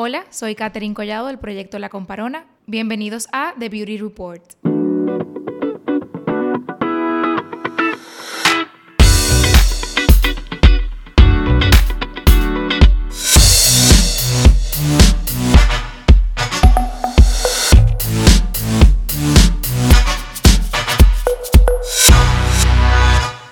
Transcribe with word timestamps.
Hola, 0.00 0.26
soy 0.30 0.54
Catherine 0.54 0.94
Collado 0.94 1.26
del 1.26 1.40
proyecto 1.40 1.80
La 1.80 1.88
Comparona. 1.88 2.46
Bienvenidos 2.66 3.26
a 3.32 3.52
The 3.58 3.68
Beauty 3.68 3.98
Report. 3.98 4.44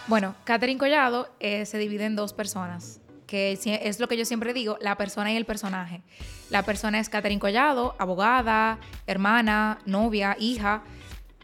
Bueno, 0.07 0.37
Catherine 0.45 0.79
Collado 0.79 1.29
eh, 1.41 1.67
se 1.67 1.79
divide 1.79 2.05
en 2.05 2.15
dos 2.15 2.33
personas, 2.33 3.01
que 3.27 3.59
es 3.83 4.01
lo 4.01 4.09
que 4.09 4.17
yo 4.17 4.25
siempre 4.25 4.53
digo, 4.53 4.79
la 4.81 4.97
persona 4.97 5.33
y 5.33 5.37
el 5.37 5.45
personaje. 5.45 6.03
La 6.51 6.63
persona 6.63 7.01
es 7.01 7.09
Catherine 7.09 7.41
Collado, 7.41 7.97
abogada, 7.99 8.79
hermana, 9.07 9.79
novia, 9.85 10.37
hija, 10.39 10.83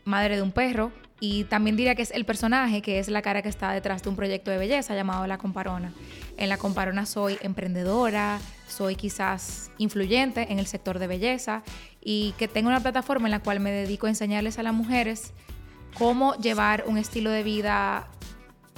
madre 0.04 0.36
de 0.36 0.42
un 0.42 0.52
perro. 0.52 0.92
Y 1.18 1.44
también 1.44 1.76
diría 1.76 1.94
que 1.94 2.02
es 2.02 2.10
el 2.10 2.24
personaje, 2.24 2.82
que 2.82 2.98
es 2.98 3.08
la 3.08 3.22
cara 3.22 3.42
que 3.42 3.48
está 3.48 3.70
detrás 3.70 4.02
de 4.02 4.08
un 4.08 4.16
proyecto 4.16 4.50
de 4.50 4.58
belleza 4.58 4.94
llamado 4.96 5.26
La 5.28 5.38
Comparona. 5.38 5.92
En 6.36 6.48
La 6.48 6.56
Comparona 6.56 7.06
soy 7.06 7.38
emprendedora, 7.42 8.40
soy 8.66 8.96
quizás 8.96 9.70
influyente 9.78 10.50
en 10.50 10.58
el 10.58 10.66
sector 10.66 10.98
de 10.98 11.06
belleza 11.06 11.62
y 12.00 12.32
que 12.38 12.48
tengo 12.48 12.68
una 12.68 12.80
plataforma 12.80 13.28
en 13.28 13.32
la 13.32 13.40
cual 13.40 13.60
me 13.60 13.70
dedico 13.70 14.06
a 14.06 14.10
enseñarles 14.10 14.58
a 14.58 14.64
las 14.64 14.74
mujeres 14.74 15.32
cómo 15.94 16.34
llevar 16.36 16.84
un 16.86 16.98
estilo 16.98 17.30
de 17.30 17.44
vida 17.44 18.08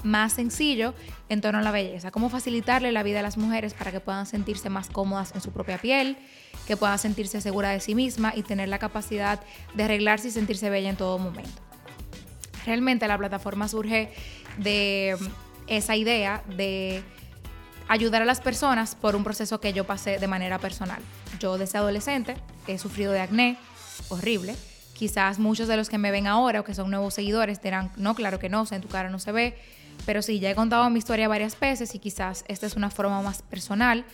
más 0.05 0.33
sencillo 0.33 0.93
en 1.27 1.41
torno 1.41 1.59
a 1.59 1.61
la 1.63 1.71
belleza, 1.71 2.11
cómo 2.11 2.29
facilitarle 2.29 2.91
la 2.91 3.03
vida 3.03 3.19
a 3.19 3.23
las 3.23 3.37
mujeres 3.37 3.73
para 3.73 3.91
que 3.91 3.99
puedan 3.99 4.25
sentirse 4.25 4.69
más 4.69 4.87
cómodas 4.87 5.33
en 5.33 5.41
su 5.41 5.51
propia 5.51 5.79
piel, 5.79 6.17
que 6.67 6.77
puedan 6.77 6.99
sentirse 6.99 7.41
segura 7.41 7.71
de 7.71 7.79
sí 7.79 7.95
misma 7.95 8.31
y 8.35 8.43
tener 8.43 8.69
la 8.69 8.79
capacidad 8.79 9.41
de 9.73 9.83
arreglarse 9.83 10.29
y 10.29 10.31
sentirse 10.31 10.69
bella 10.69 10.89
en 10.89 10.95
todo 10.95 11.17
momento. 11.17 11.61
Realmente 12.65 13.07
la 13.07 13.17
plataforma 13.17 13.67
surge 13.67 14.13
de 14.57 15.17
esa 15.67 15.95
idea 15.95 16.43
de 16.55 17.03
ayudar 17.87 18.21
a 18.21 18.25
las 18.25 18.41
personas 18.41 18.95
por 18.95 19.15
un 19.15 19.23
proceso 19.23 19.59
que 19.59 19.73
yo 19.73 19.85
pasé 19.85 20.19
de 20.19 20.27
manera 20.27 20.59
personal. 20.59 21.01
Yo 21.39 21.57
desde 21.57 21.79
adolescente 21.79 22.35
he 22.67 22.77
sufrido 22.77 23.11
de 23.11 23.21
acné 23.21 23.57
horrible. 24.09 24.55
Quizás 24.93 25.39
muchos 25.39 25.67
de 25.67 25.77
los 25.77 25.89
que 25.89 25.97
me 25.97 26.11
ven 26.11 26.25
ahora 26.25 26.61
o 26.61 26.63
que 26.63 26.73
son 26.73 26.89
nuevos 26.89 27.13
seguidores 27.15 27.61
dirán, 27.61 27.91
no, 27.97 28.15
claro 28.15 28.39
que 28.39 28.49
no, 28.49 28.65
en 28.71 28.81
tu 28.81 28.87
cara 28.87 29.09
no 29.09 29.19
se 29.19 29.31
ve 29.31 29.57
pero 30.05 30.21
sí, 30.21 30.39
ya 30.39 30.51
he 30.51 30.55
contado 30.55 30.89
mi 30.89 30.99
historia 30.99 31.27
varias 31.27 31.59
veces 31.59 31.93
y 31.95 31.99
quizás 31.99 32.45
esta 32.47 32.65
es 32.65 32.75
una 32.75 32.89
forma 32.89 33.21
más 33.21 33.41
personal 33.41 34.05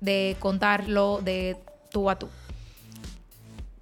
de 0.00 0.36
contarlo 0.38 1.20
de 1.22 1.56
tú 1.90 2.10
a 2.10 2.18
tú. 2.18 2.28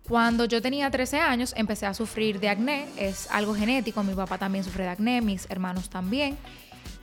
Cuando 0.09 0.45
yo 0.45 0.61
tenía 0.61 0.91
13 0.91 1.21
años 1.21 1.55
empecé 1.57 1.87
a 1.87 1.95
sufrir 1.95 2.39
de 2.39 2.51
acné, 2.51 2.87
es 2.99 3.31
algo 3.31 3.55
genético, 3.55 4.03
mi 4.03 4.15
papá 4.15 4.37
también 4.37 4.63
sufre 4.63 4.85
de 4.85 4.91
acné, 4.91 5.23
mis 5.23 5.49
hermanos 5.49 5.89
también. 5.89 6.37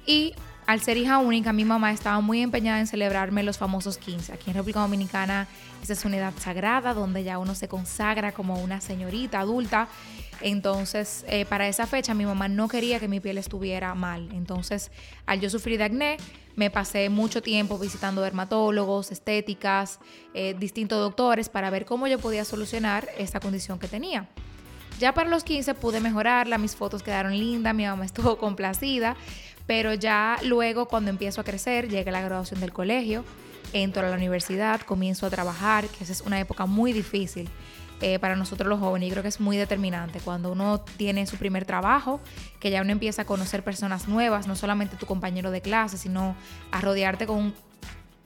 Y 0.05 0.35
al 0.71 0.81
ser 0.81 0.97
hija 0.97 1.17
única, 1.17 1.53
mi 1.53 1.65
mamá 1.65 1.91
estaba 1.91 2.21
muy 2.21 2.41
empeñada 2.41 2.79
en 2.79 2.87
celebrarme 2.87 3.43
los 3.43 3.57
famosos 3.57 3.97
15. 3.97 4.33
Aquí 4.33 4.49
en 4.49 4.55
República 4.55 4.79
Dominicana, 4.79 5.47
esa 5.83 5.93
es 5.93 6.05
una 6.05 6.17
edad 6.17 6.33
sagrada 6.39 6.93
donde 6.93 7.23
ya 7.23 7.39
uno 7.39 7.55
se 7.55 7.67
consagra 7.67 8.31
como 8.31 8.55
una 8.55 8.79
señorita 8.81 9.41
adulta 9.41 9.87
entonces, 10.41 11.23
eh, 11.27 11.45
para 11.45 11.67
esa 11.67 11.87
fecha 11.87 12.13
mi 12.13 12.25
mamá 12.25 12.47
no 12.47 12.67
quería 12.67 12.99
que 12.99 13.07
mi 13.07 13.19
piel 13.19 13.37
estuviera 13.37 13.93
mal. 13.95 14.29
Entonces, 14.33 14.91
al 15.25 15.39
yo 15.39 15.49
sufrir 15.49 15.77
de 15.77 15.85
acné, 15.85 16.17
me 16.55 16.69
pasé 16.69 17.09
mucho 17.09 17.41
tiempo 17.41 17.77
visitando 17.77 18.21
dermatólogos, 18.21 19.11
estéticas, 19.11 19.99
eh, 20.33 20.55
distintos 20.57 20.99
doctores 20.99 21.49
para 21.49 21.69
ver 21.69 21.85
cómo 21.85 22.07
yo 22.07 22.19
podía 22.19 22.43
solucionar 22.43 23.07
esta 23.17 23.39
condición 23.39 23.79
que 23.79 23.87
tenía. 23.87 24.27
Ya 24.99 25.13
para 25.13 25.29
los 25.29 25.43
15 25.43 25.73
pude 25.75 25.99
mejorarla, 25.99 26.57
mis 26.57 26.75
fotos 26.75 27.01
quedaron 27.01 27.37
lindas, 27.37 27.73
mi 27.73 27.85
mamá 27.85 28.05
estuvo 28.05 28.37
complacida, 28.39 29.15
pero 29.71 29.93
ya 29.93 30.37
luego 30.43 30.89
cuando 30.89 31.09
empiezo 31.11 31.39
a 31.39 31.45
crecer, 31.45 31.87
llega 31.87 32.11
la 32.11 32.19
graduación 32.19 32.59
del 32.59 32.73
colegio, 32.73 33.23
entro 33.71 34.05
a 34.05 34.09
la 34.09 34.17
universidad, 34.17 34.81
comienzo 34.81 35.25
a 35.25 35.29
trabajar, 35.29 35.87
que 35.87 36.03
esa 36.03 36.11
es 36.11 36.19
una 36.19 36.41
época 36.41 36.65
muy 36.65 36.91
difícil 36.91 37.47
eh, 38.01 38.19
para 38.19 38.35
nosotros 38.35 38.67
los 38.67 38.81
jóvenes. 38.81 39.07
Y 39.07 39.11
creo 39.11 39.23
que 39.23 39.29
es 39.29 39.39
muy 39.39 39.55
determinante 39.55 40.19
cuando 40.19 40.51
uno 40.51 40.81
tiene 40.97 41.25
su 41.25 41.37
primer 41.37 41.63
trabajo, 41.63 42.19
que 42.59 42.69
ya 42.69 42.81
uno 42.81 42.91
empieza 42.91 43.21
a 43.21 43.25
conocer 43.25 43.63
personas 43.63 44.09
nuevas, 44.09 44.45
no 44.45 44.57
solamente 44.57 44.97
tu 44.97 45.05
compañero 45.05 45.51
de 45.51 45.61
clase, 45.61 45.97
sino 45.97 46.35
a 46.71 46.81
rodearte 46.81 47.25
con 47.25 47.37
un, 47.37 47.53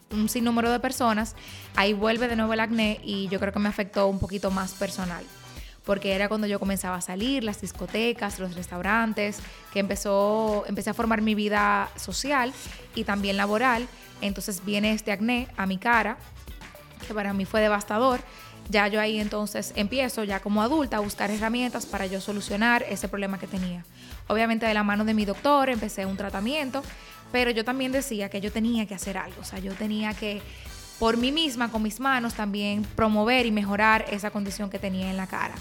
un 0.10 0.30
sinnúmero 0.30 0.72
de 0.72 0.80
personas. 0.80 1.36
Ahí 1.76 1.94
vuelve 1.94 2.28
de 2.28 2.38
nuevo 2.38 2.54
el 2.54 2.60
acné 2.60 3.00
y 3.04 3.28
yo 3.28 3.40
creo 3.40 3.54
que 3.54 3.60
me 3.60 3.70
afectó 3.70 4.08
un 4.08 4.18
poquito 4.18 4.50
más 4.50 4.74
personal 4.74 5.24
porque 5.86 6.14
era 6.14 6.28
cuando 6.28 6.48
yo 6.48 6.60
comenzaba 6.60 6.98
a 6.98 7.02
salir, 7.02 7.44
las 7.44 7.62
discotecas, 7.62 8.40
los 8.40 8.56
restaurantes, 8.56 9.40
que 9.72 9.80
empezó, 9.80 10.64
empecé 10.68 10.90
a 10.90 10.94
formar 10.94 11.22
mi 11.22 11.36
vida 11.36 11.90
social 11.96 12.54
y 12.96 13.04
también 13.04 13.38
laboral. 13.38 13.88
Entonces 14.22 14.64
viene 14.66 14.92
este 14.92 15.12
acné 15.12 15.48
a 15.58 15.66
mi 15.66 15.78
cara, 15.78 16.18
que 17.08 17.14
para 17.14 17.34
mí 17.34 17.46
fue 17.46 17.62
devastador 17.62 18.22
ya 18.70 18.88
yo 18.88 19.00
ahí 19.00 19.20
entonces 19.20 19.74
empiezo 19.76 20.24
ya 20.24 20.40
como 20.40 20.62
adulta 20.62 20.98
a 20.98 21.00
buscar 21.00 21.30
herramientas 21.30 21.86
para 21.86 22.06
yo 22.06 22.20
solucionar 22.20 22.84
ese 22.90 23.08
problema 23.08 23.38
que 23.38 23.48
tenía. 23.48 23.84
Obviamente 24.28 24.66
de 24.66 24.74
la 24.74 24.84
mano 24.84 25.06
de 25.06 25.14
mi 25.14 25.26
doctor 25.26 25.70
empecé 25.70 26.06
un 26.06 26.18
tratamiento, 26.18 26.82
pero 27.32 27.52
yo 27.52 27.64
también 27.64 27.92
decía 27.92 28.30
que 28.30 28.42
yo 28.42 28.52
tenía 28.52 28.86
que 28.88 28.96
hacer 28.96 29.18
algo, 29.18 29.42
o 29.42 29.44
sea, 29.44 29.60
yo 29.60 29.74
tenía 29.74 30.14
que 30.14 30.42
por 31.00 31.18
mí 31.18 31.32
misma, 31.32 31.70
con 31.70 31.84
mis 31.84 32.00
manos, 32.00 32.36
también 32.36 32.84
promover 32.96 33.46
y 33.46 33.52
mejorar 33.52 34.06
esa 34.10 34.32
condición 34.32 34.70
que 34.70 34.80
tenía 34.80 35.10
en 35.10 35.18
la 35.18 35.28
cara. 35.28 35.54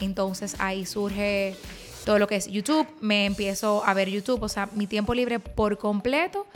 Entonces 0.00 0.56
ahí 0.58 0.86
surge 0.86 1.56
todo 2.04 2.18
lo 2.18 2.26
que 2.26 2.36
es 2.36 2.48
YouTube, 2.48 2.86
me 3.00 3.24
empiezo 3.26 3.82
a 3.84 3.94
ver 3.94 4.10
YouTube, 4.10 4.42
o 4.42 4.48
sea, 4.48 4.68
mi 4.74 4.86
tiempo 4.86 5.14
libre 5.14 5.40
por 5.40 5.78
completo 5.78 6.46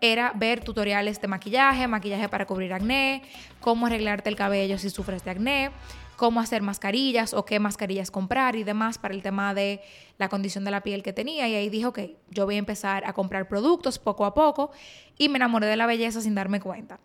era 0.00 0.32
ver 0.34 0.62
tutoriales 0.64 1.20
de 1.20 1.28
maquillaje, 1.28 1.86
maquillaje 1.86 2.28
para 2.28 2.46
cubrir 2.46 2.72
acné, 2.72 3.22
cómo 3.60 3.86
arreglarte 3.86 4.28
el 4.28 4.36
cabello 4.36 4.78
si 4.78 4.90
sufres 4.90 5.24
de 5.24 5.30
acné, 5.30 5.70
cómo 6.16 6.40
hacer 6.40 6.62
mascarillas 6.62 7.34
o 7.34 7.44
qué 7.44 7.58
mascarillas 7.60 8.10
comprar 8.10 8.56
y 8.56 8.64
demás 8.64 8.98
para 8.98 9.14
el 9.14 9.22
tema 9.22 9.54
de 9.54 9.80
la 10.18 10.28
condición 10.28 10.64
de 10.64 10.70
la 10.70 10.80
piel 10.82 11.02
que 11.02 11.12
tenía. 11.12 11.48
Y 11.48 11.54
ahí 11.54 11.68
dije, 11.68 11.86
ok, 11.86 11.98
yo 12.30 12.44
voy 12.46 12.56
a 12.56 12.58
empezar 12.58 13.04
a 13.06 13.12
comprar 13.12 13.48
productos 13.48 13.98
poco 13.98 14.24
a 14.24 14.34
poco 14.34 14.70
y 15.18 15.28
me 15.28 15.36
enamoré 15.36 15.66
de 15.66 15.76
la 15.76 15.86
belleza 15.86 16.20
sin 16.20 16.34
darme 16.34 16.60
cuenta. 16.60 17.00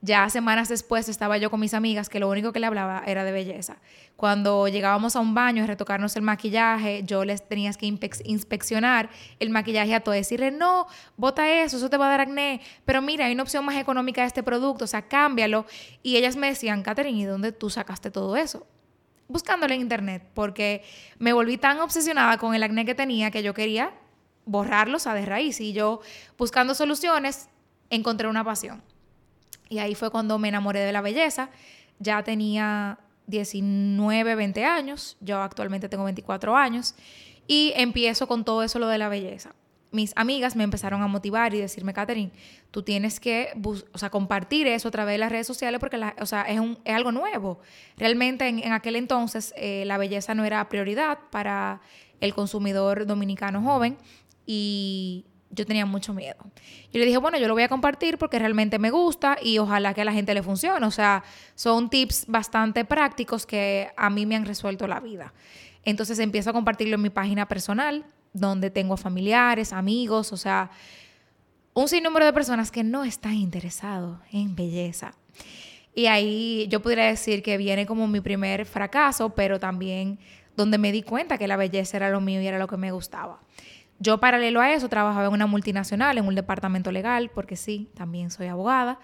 Ya 0.00 0.30
semanas 0.30 0.68
después 0.68 1.08
estaba 1.08 1.38
yo 1.38 1.50
con 1.50 1.58
mis 1.58 1.74
amigas 1.74 2.08
que 2.08 2.20
lo 2.20 2.28
único 2.28 2.52
que 2.52 2.60
le 2.60 2.66
hablaba 2.66 3.02
era 3.04 3.24
de 3.24 3.32
belleza. 3.32 3.78
Cuando 4.14 4.68
llegábamos 4.68 5.16
a 5.16 5.20
un 5.20 5.34
baño 5.34 5.64
y 5.64 5.66
retocarnos 5.66 6.14
el 6.14 6.22
maquillaje, 6.22 7.02
yo 7.04 7.24
les 7.24 7.48
tenía 7.48 7.72
que 7.72 7.86
inspeccionar 7.86 9.10
el 9.40 9.50
maquillaje 9.50 9.96
a 9.96 10.00
todo, 10.00 10.14
decirle, 10.14 10.52
no, 10.52 10.86
bota 11.16 11.50
eso, 11.50 11.78
eso 11.78 11.90
te 11.90 11.96
va 11.96 12.06
a 12.06 12.10
dar 12.10 12.20
acné, 12.20 12.60
pero 12.84 13.02
mira, 13.02 13.26
hay 13.26 13.32
una 13.32 13.42
opción 13.42 13.64
más 13.64 13.74
económica 13.76 14.20
de 14.20 14.28
este 14.28 14.44
producto, 14.44 14.84
o 14.84 14.88
sea, 14.88 15.02
cámbialo. 15.02 15.66
Y 16.04 16.16
ellas 16.16 16.36
me 16.36 16.46
decían, 16.46 16.84
Katherine, 16.84 17.18
¿y 17.18 17.24
dónde 17.24 17.50
tú 17.50 17.68
sacaste 17.68 18.12
todo 18.12 18.36
eso? 18.36 18.68
Buscándolo 19.26 19.74
en 19.74 19.80
internet, 19.80 20.22
porque 20.32 20.84
me 21.18 21.32
volví 21.32 21.58
tan 21.58 21.80
obsesionada 21.80 22.38
con 22.38 22.54
el 22.54 22.62
acné 22.62 22.84
que 22.84 22.94
tenía 22.94 23.32
que 23.32 23.42
yo 23.42 23.52
quería 23.52 23.92
borrarlo, 24.44 24.98
o 24.98 25.00
sea, 25.00 25.14
de 25.14 25.26
raíz. 25.26 25.60
Y 25.60 25.72
yo, 25.72 26.00
buscando 26.38 26.76
soluciones, 26.76 27.48
encontré 27.90 28.28
una 28.28 28.44
pasión 28.44 28.80
y 29.68 29.78
ahí 29.78 29.94
fue 29.94 30.10
cuando 30.10 30.38
me 30.38 30.48
enamoré 30.48 30.80
de 30.80 30.92
la 30.92 31.00
belleza. 31.00 31.50
Ya 31.98 32.22
tenía 32.22 32.98
19, 33.26 34.34
20 34.34 34.64
años, 34.64 35.16
yo 35.20 35.40
actualmente 35.40 35.88
tengo 35.88 36.04
24 36.04 36.56
años, 36.56 36.94
y 37.46 37.72
empiezo 37.76 38.26
con 38.26 38.44
todo 38.44 38.62
eso 38.62 38.78
lo 38.78 38.88
de 38.88 38.98
la 38.98 39.08
belleza. 39.08 39.54
Mis 39.90 40.12
amigas 40.16 40.54
me 40.54 40.64
empezaron 40.64 41.02
a 41.02 41.06
motivar 41.06 41.54
y 41.54 41.58
decirme, 41.60 41.94
Catherine, 41.94 42.30
tú 42.70 42.82
tienes 42.82 43.20
que 43.20 43.52
o 43.64 43.98
sea, 43.98 44.10
compartir 44.10 44.66
eso 44.66 44.88
a 44.88 44.90
través 44.90 45.14
de 45.14 45.18
las 45.18 45.32
redes 45.32 45.46
sociales 45.46 45.80
porque 45.80 45.98
o 46.20 46.26
sea, 46.26 46.42
es, 46.42 46.60
un, 46.60 46.78
es, 46.84 46.94
algo 46.94 47.10
nuevo. 47.10 47.60
Realmente 47.96 48.46
en, 48.48 48.58
en 48.58 48.72
aquel 48.72 48.96
entonces 48.96 49.54
eh, 49.56 49.84
la 49.86 49.96
belleza 49.96 50.34
no 50.34 50.44
era 50.44 50.68
prioridad 50.68 51.18
para 51.30 51.80
el 52.20 52.34
consumidor 52.34 53.06
dominicano 53.06 53.62
joven 53.62 53.96
y 54.44 55.24
yo 55.50 55.66
tenía 55.66 55.86
mucho 55.86 56.12
miedo. 56.12 56.36
Yo 56.92 56.98
le 56.98 57.06
dije, 57.06 57.18
bueno, 57.18 57.38
yo 57.38 57.48
lo 57.48 57.54
voy 57.54 57.62
a 57.62 57.68
compartir 57.68 58.18
porque 58.18 58.38
realmente 58.38 58.78
me 58.78 58.90
gusta 58.90 59.38
y 59.42 59.58
ojalá 59.58 59.94
que 59.94 60.02
a 60.02 60.04
la 60.04 60.12
gente 60.12 60.34
le 60.34 60.42
funcione. 60.42 60.84
O 60.86 60.90
sea, 60.90 61.24
son 61.54 61.90
tips 61.90 62.26
bastante 62.26 62.84
prácticos 62.84 63.46
que 63.46 63.90
a 63.96 64.10
mí 64.10 64.26
me 64.26 64.36
han 64.36 64.44
resuelto 64.44 64.86
la 64.86 65.00
vida. 65.00 65.32
Entonces 65.84 66.18
empiezo 66.18 66.50
a 66.50 66.52
compartirlo 66.52 66.96
en 66.96 67.02
mi 67.02 67.10
página 67.10 67.48
personal, 67.48 68.04
donde 68.32 68.70
tengo 68.70 68.96
familiares, 68.96 69.72
amigos, 69.72 70.32
o 70.32 70.36
sea, 70.36 70.70
un 71.74 71.88
sinnúmero 71.88 72.26
de 72.26 72.32
personas 72.32 72.70
que 72.70 72.84
no 72.84 73.04
están 73.04 73.34
interesados 73.34 74.18
en 74.32 74.54
belleza. 74.54 75.14
Y 75.94 76.06
ahí 76.06 76.66
yo 76.68 76.82
podría 76.82 77.04
decir 77.04 77.42
que 77.42 77.56
viene 77.56 77.86
como 77.86 78.06
mi 78.06 78.20
primer 78.20 78.66
fracaso, 78.66 79.30
pero 79.30 79.58
también 79.58 80.18
donde 80.56 80.76
me 80.76 80.92
di 80.92 81.02
cuenta 81.02 81.38
que 81.38 81.48
la 81.48 81.56
belleza 81.56 81.96
era 81.96 82.10
lo 82.10 82.20
mío 82.20 82.42
y 82.42 82.46
era 82.46 82.58
lo 82.58 82.66
que 82.66 82.76
me 82.76 82.90
gustaba. 82.90 83.40
Yo 84.00 84.18
paralelo 84.18 84.60
a 84.60 84.72
eso 84.72 84.88
trabajaba 84.88 85.26
en 85.26 85.32
una 85.32 85.46
multinacional, 85.46 86.18
en 86.18 86.26
un 86.26 86.34
departamento 86.34 86.92
legal, 86.92 87.30
porque 87.34 87.56
sí, 87.56 87.88
también 87.94 88.30
soy 88.30 88.46
abogada. 88.46 89.00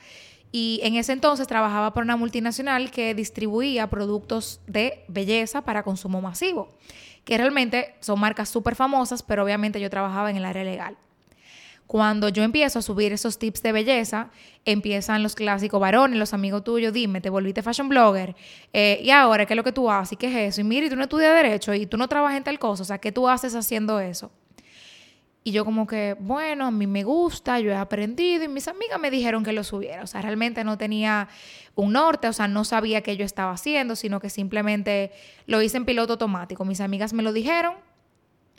Y 0.52 0.78
en 0.84 0.94
ese 0.94 1.12
entonces 1.12 1.48
trabajaba 1.48 1.92
por 1.92 2.04
una 2.04 2.16
multinacional 2.16 2.92
que 2.92 3.12
distribuía 3.12 3.90
productos 3.90 4.60
de 4.68 5.04
belleza 5.08 5.62
para 5.62 5.82
consumo 5.82 6.20
masivo, 6.20 6.68
que 7.24 7.36
realmente 7.36 7.96
son 7.98 8.20
marcas 8.20 8.50
súper 8.50 8.76
famosas, 8.76 9.24
pero 9.24 9.42
obviamente 9.42 9.80
yo 9.80 9.90
trabajaba 9.90 10.30
en 10.30 10.36
el 10.36 10.44
área 10.44 10.62
legal. 10.62 10.96
Cuando 11.88 12.28
yo 12.28 12.44
empiezo 12.44 12.78
a 12.78 12.82
subir 12.82 13.12
esos 13.12 13.36
tips 13.36 13.62
de 13.62 13.72
belleza, 13.72 14.30
empiezan 14.64 15.24
los 15.24 15.34
clásicos 15.34 15.80
varones, 15.80 16.20
los 16.20 16.32
amigos 16.32 16.62
tuyos, 16.62 16.92
dime, 16.92 17.20
te 17.20 17.30
volviste 17.30 17.60
fashion 17.60 17.88
blogger, 17.88 18.36
eh, 18.72 19.00
y 19.02 19.10
ahora, 19.10 19.46
¿qué 19.46 19.54
es 19.54 19.56
lo 19.56 19.64
que 19.64 19.72
tú 19.72 19.90
haces? 19.90 20.12
¿Y 20.12 20.16
qué 20.16 20.28
es 20.28 20.54
eso? 20.54 20.60
Y 20.60 20.64
mira, 20.64 20.86
y 20.86 20.88
tú 20.88 20.94
no 20.94 21.02
estudias 21.02 21.34
derecho 21.34 21.74
y 21.74 21.86
tú 21.86 21.96
no 21.96 22.06
trabajas 22.06 22.36
en 22.36 22.44
tal 22.44 22.60
cosa, 22.60 22.84
o 22.84 22.86
sea, 22.86 22.98
¿qué 22.98 23.10
tú 23.10 23.28
haces 23.28 23.56
haciendo 23.56 23.98
eso? 23.98 24.30
Y 25.46 25.52
yo 25.52 25.66
como 25.66 25.86
que, 25.86 26.16
bueno, 26.18 26.66
a 26.66 26.70
mí 26.70 26.86
me 26.86 27.04
gusta, 27.04 27.60
yo 27.60 27.70
he 27.70 27.76
aprendido 27.76 28.44
y 28.44 28.48
mis 28.48 28.66
amigas 28.66 28.98
me 28.98 29.10
dijeron 29.10 29.44
que 29.44 29.52
lo 29.52 29.62
subiera. 29.62 30.02
O 30.02 30.06
sea, 30.06 30.22
realmente 30.22 30.64
no 30.64 30.78
tenía 30.78 31.28
un 31.74 31.92
norte, 31.92 32.28
o 32.28 32.32
sea, 32.32 32.48
no 32.48 32.64
sabía 32.64 33.02
qué 33.02 33.18
yo 33.18 33.26
estaba 33.26 33.52
haciendo, 33.52 33.94
sino 33.94 34.20
que 34.20 34.30
simplemente 34.30 35.12
lo 35.46 35.60
hice 35.60 35.76
en 35.76 35.84
piloto 35.84 36.14
automático. 36.14 36.64
Mis 36.64 36.80
amigas 36.80 37.12
me 37.12 37.22
lo 37.22 37.34
dijeron, 37.34 37.74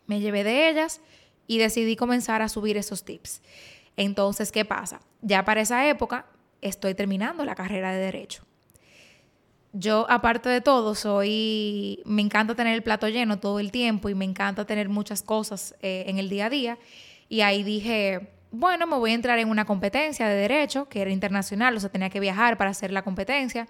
me 0.06 0.20
llevé 0.20 0.44
de 0.44 0.70
ellas 0.70 1.02
y 1.48 1.58
decidí 1.58 1.96
comenzar 1.96 2.44
a 2.44 2.50
subir 2.50 2.78
esos 2.78 3.04
tips. 3.04 3.42
Entonces, 3.98 4.52
¿qué 4.52 4.64
pasa? 4.64 5.02
Ya 5.22 5.44
para 5.44 5.62
esa 5.62 5.90
época 5.90 6.28
estoy 6.62 6.94
terminando 6.94 7.46
la 7.46 7.56
carrera 7.56 7.94
de 7.94 8.00
derecho. 8.00 8.46
Yo, 9.78 10.06
aparte 10.10 10.48
de 10.48 10.62
todo, 10.62 10.96
soy, 10.96 12.02
me 12.06 12.22
encanta 12.22 12.56
tener 12.56 12.76
el 12.76 12.82
plato 12.82 13.10
lleno 13.10 13.40
todo 13.40 13.60
el 13.60 13.74
tiempo 13.74 14.08
y 14.08 14.16
me 14.16 14.24
encanta 14.24 14.66
tener 14.66 14.88
muchas 14.88 15.22
cosas 15.22 15.76
eh, 15.82 16.06
en 16.08 16.18
el 16.18 16.30
día 16.30 16.46
a 16.46 16.50
día. 16.50 16.78
Y 17.28 17.42
ahí 17.42 17.62
dije, 17.62 18.30
bueno, 18.52 18.88
me 18.88 18.96
voy 18.96 19.12
a 19.12 19.16
entrar 19.16 19.38
en 19.38 19.50
una 19.50 19.66
competencia 19.66 20.30
de 20.30 20.36
derecho, 20.36 20.88
que 20.88 21.02
era 21.02 21.12
internacional, 21.12 21.76
o 21.76 21.80
sea, 21.82 21.90
tenía 21.90 22.10
que 22.10 22.22
viajar 22.22 22.56
para 22.56 22.70
hacer 22.70 22.94
la 22.94 23.02
competencia. 23.02 23.68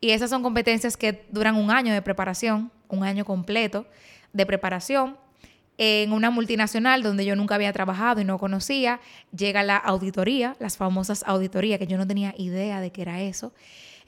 Y 0.00 0.10
esas 0.10 0.30
son 0.30 0.44
competencias 0.44 0.96
que 0.96 1.24
duran 1.32 1.56
un 1.56 1.72
año 1.72 1.92
de 1.92 2.00
preparación, 2.00 2.70
un 2.86 3.02
año 3.02 3.24
completo 3.24 3.86
de 4.32 4.46
preparación 4.46 5.16
en 5.78 6.12
una 6.12 6.30
multinacional 6.30 7.02
donde 7.02 7.24
yo 7.24 7.34
nunca 7.34 7.56
había 7.56 7.72
trabajado 7.72 8.20
y 8.20 8.24
no 8.24 8.38
conocía, 8.38 9.00
llega 9.36 9.64
la 9.64 9.78
auditoría, 9.78 10.54
las 10.60 10.76
famosas 10.76 11.24
auditorías, 11.26 11.80
que 11.80 11.88
yo 11.88 11.98
no 11.98 12.06
tenía 12.06 12.34
idea 12.38 12.80
de 12.80 12.92
qué 12.92 13.02
era 13.02 13.20
eso. 13.20 13.52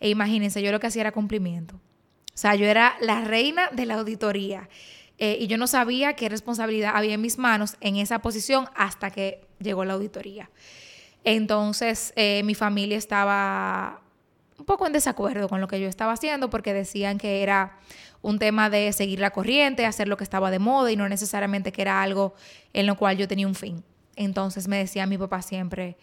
E 0.02 0.08
imagínense, 0.08 0.60
yo 0.60 0.72
lo 0.72 0.80
que 0.80 0.88
hacía 0.88 1.02
era 1.02 1.12
cumplimiento. 1.12 1.76
O 1.76 2.36
sea, 2.36 2.56
yo 2.56 2.66
era 2.66 2.96
la 3.00 3.20
reina 3.20 3.70
de 3.70 3.86
la 3.86 3.94
auditoría. 3.94 4.68
Eh, 5.16 5.36
y 5.38 5.46
yo 5.46 5.56
no 5.58 5.68
sabía 5.68 6.14
qué 6.14 6.28
responsabilidad 6.28 6.96
había 6.96 7.14
en 7.14 7.20
mis 7.20 7.38
manos 7.38 7.76
en 7.80 7.94
esa 7.94 8.18
posición 8.20 8.66
hasta 8.74 9.12
que 9.12 9.46
llegó 9.60 9.84
la 9.84 9.92
auditoría. 9.94 10.50
Entonces, 11.22 12.12
eh, 12.16 12.42
mi 12.42 12.56
familia 12.56 12.98
estaba 12.98 14.02
un 14.58 14.64
poco 14.64 14.88
en 14.88 14.92
desacuerdo 14.92 15.48
con 15.48 15.60
lo 15.60 15.68
que 15.68 15.80
yo 15.80 15.88
estaba 15.88 16.14
haciendo 16.14 16.50
porque 16.50 16.74
decían 16.74 17.18
que 17.18 17.44
era 17.44 17.78
un 18.22 18.40
tema 18.40 18.70
de 18.70 18.92
seguir 18.92 19.20
la 19.20 19.30
corriente, 19.30 19.86
hacer 19.86 20.08
lo 20.08 20.16
que 20.16 20.24
estaba 20.24 20.50
de 20.50 20.58
moda 20.58 20.90
y 20.90 20.96
no 20.96 21.08
necesariamente 21.08 21.70
que 21.70 21.82
era 21.82 22.02
algo 22.02 22.34
en 22.72 22.86
lo 22.86 22.96
cual 22.96 23.16
yo 23.16 23.28
tenía 23.28 23.46
un 23.46 23.54
fin. 23.54 23.84
Entonces 24.16 24.66
me 24.66 24.78
decía 24.78 25.06
mi 25.06 25.16
papá 25.16 25.42
siempre, 25.42 25.96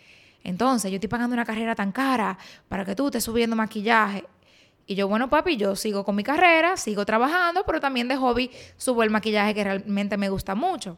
entonces 0.44 0.92
yo 0.92 0.96
estoy 0.96 1.10
pagando 1.10 1.34
una 1.34 1.46
carrera 1.46 1.76
tan 1.76 1.92
cara 1.92 2.38
para 2.68 2.86
que 2.86 2.96
tú 2.96 3.08
estés 3.08 3.24
subiendo 3.24 3.56
maquillaje. 3.56 4.26
Y 4.86 4.96
yo, 4.96 5.08
bueno, 5.08 5.30
papi, 5.30 5.56
yo 5.58 5.76
sigo 5.76 6.04
con 6.04 6.16
mi 6.16 6.24
carrera, 6.24 6.76
sigo 6.76 7.06
trabajando, 7.06 7.64
pero 7.66 7.80
también 7.80 8.08
de 8.08 8.16
hobby 8.16 8.50
subo 8.78 9.04
el 9.04 9.12
maquillaje 9.12 9.54
que 9.54 9.64
realmente 9.64 10.18
me 10.18 10.30
gusta 10.30 10.56
mucho. 10.56 10.98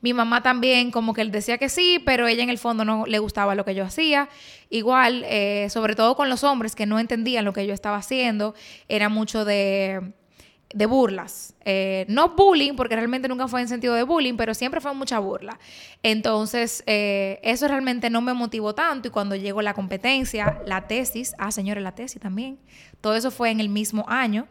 Mi 0.00 0.12
mamá 0.12 0.42
también 0.42 0.90
como 0.90 1.14
que 1.14 1.22
él 1.22 1.30
decía 1.30 1.56
que 1.56 1.68
sí, 1.68 2.02
pero 2.04 2.26
ella 2.26 2.42
en 2.42 2.50
el 2.50 2.58
fondo 2.58 2.84
no 2.84 3.06
le 3.06 3.18
gustaba 3.20 3.54
lo 3.54 3.64
que 3.64 3.74
yo 3.74 3.84
hacía. 3.84 4.28
Igual, 4.70 5.24
eh, 5.26 5.68
sobre 5.70 5.94
todo 5.94 6.16
con 6.16 6.28
los 6.28 6.44
hombres 6.44 6.74
que 6.74 6.84
no 6.84 6.98
entendían 6.98 7.44
lo 7.44 7.52
que 7.52 7.66
yo 7.66 7.72
estaba 7.72 7.96
haciendo, 7.96 8.54
era 8.88 9.08
mucho 9.08 9.44
de, 9.44 10.12
de 10.74 10.86
burlas. 10.86 11.54
Eh, 11.64 12.04
no 12.08 12.30
bullying, 12.30 12.74
porque 12.74 12.96
realmente 12.96 13.28
nunca 13.28 13.46
fue 13.46 13.60
en 13.60 13.68
sentido 13.68 13.94
de 13.94 14.02
bullying, 14.02 14.34
pero 14.36 14.54
siempre 14.54 14.80
fue 14.80 14.92
mucha 14.92 15.20
burla. 15.20 15.58
Entonces, 16.02 16.82
eh, 16.86 17.38
eso 17.42 17.68
realmente 17.68 18.10
no 18.10 18.20
me 18.20 18.34
motivó 18.34 18.74
tanto 18.74 19.08
y 19.08 19.10
cuando 19.12 19.36
llegó 19.36 19.62
la 19.62 19.72
competencia, 19.72 20.60
la 20.66 20.88
tesis, 20.88 21.34
ah, 21.38 21.52
señores, 21.52 21.82
la 21.82 21.94
tesis 21.94 22.20
también, 22.20 22.58
todo 23.00 23.14
eso 23.14 23.30
fue 23.30 23.50
en 23.50 23.60
el 23.60 23.68
mismo 23.68 24.04
año. 24.08 24.48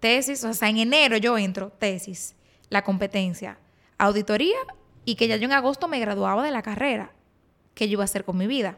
Tesis, 0.00 0.42
o 0.44 0.54
sea, 0.54 0.70
en 0.70 0.78
enero 0.78 1.18
yo 1.18 1.36
entro, 1.36 1.70
tesis, 1.78 2.34
la 2.70 2.82
competencia 2.82 3.58
auditoría 3.98 4.56
y 5.04 5.14
que 5.14 5.28
ya 5.28 5.36
yo 5.36 5.44
en 5.44 5.52
agosto 5.52 5.88
me 5.88 6.00
graduaba 6.00 6.44
de 6.44 6.50
la 6.50 6.62
carrera 6.62 7.12
que 7.74 7.86
yo 7.88 7.92
iba 7.92 8.02
a 8.02 8.06
hacer 8.06 8.24
con 8.24 8.36
mi 8.36 8.46
vida. 8.46 8.76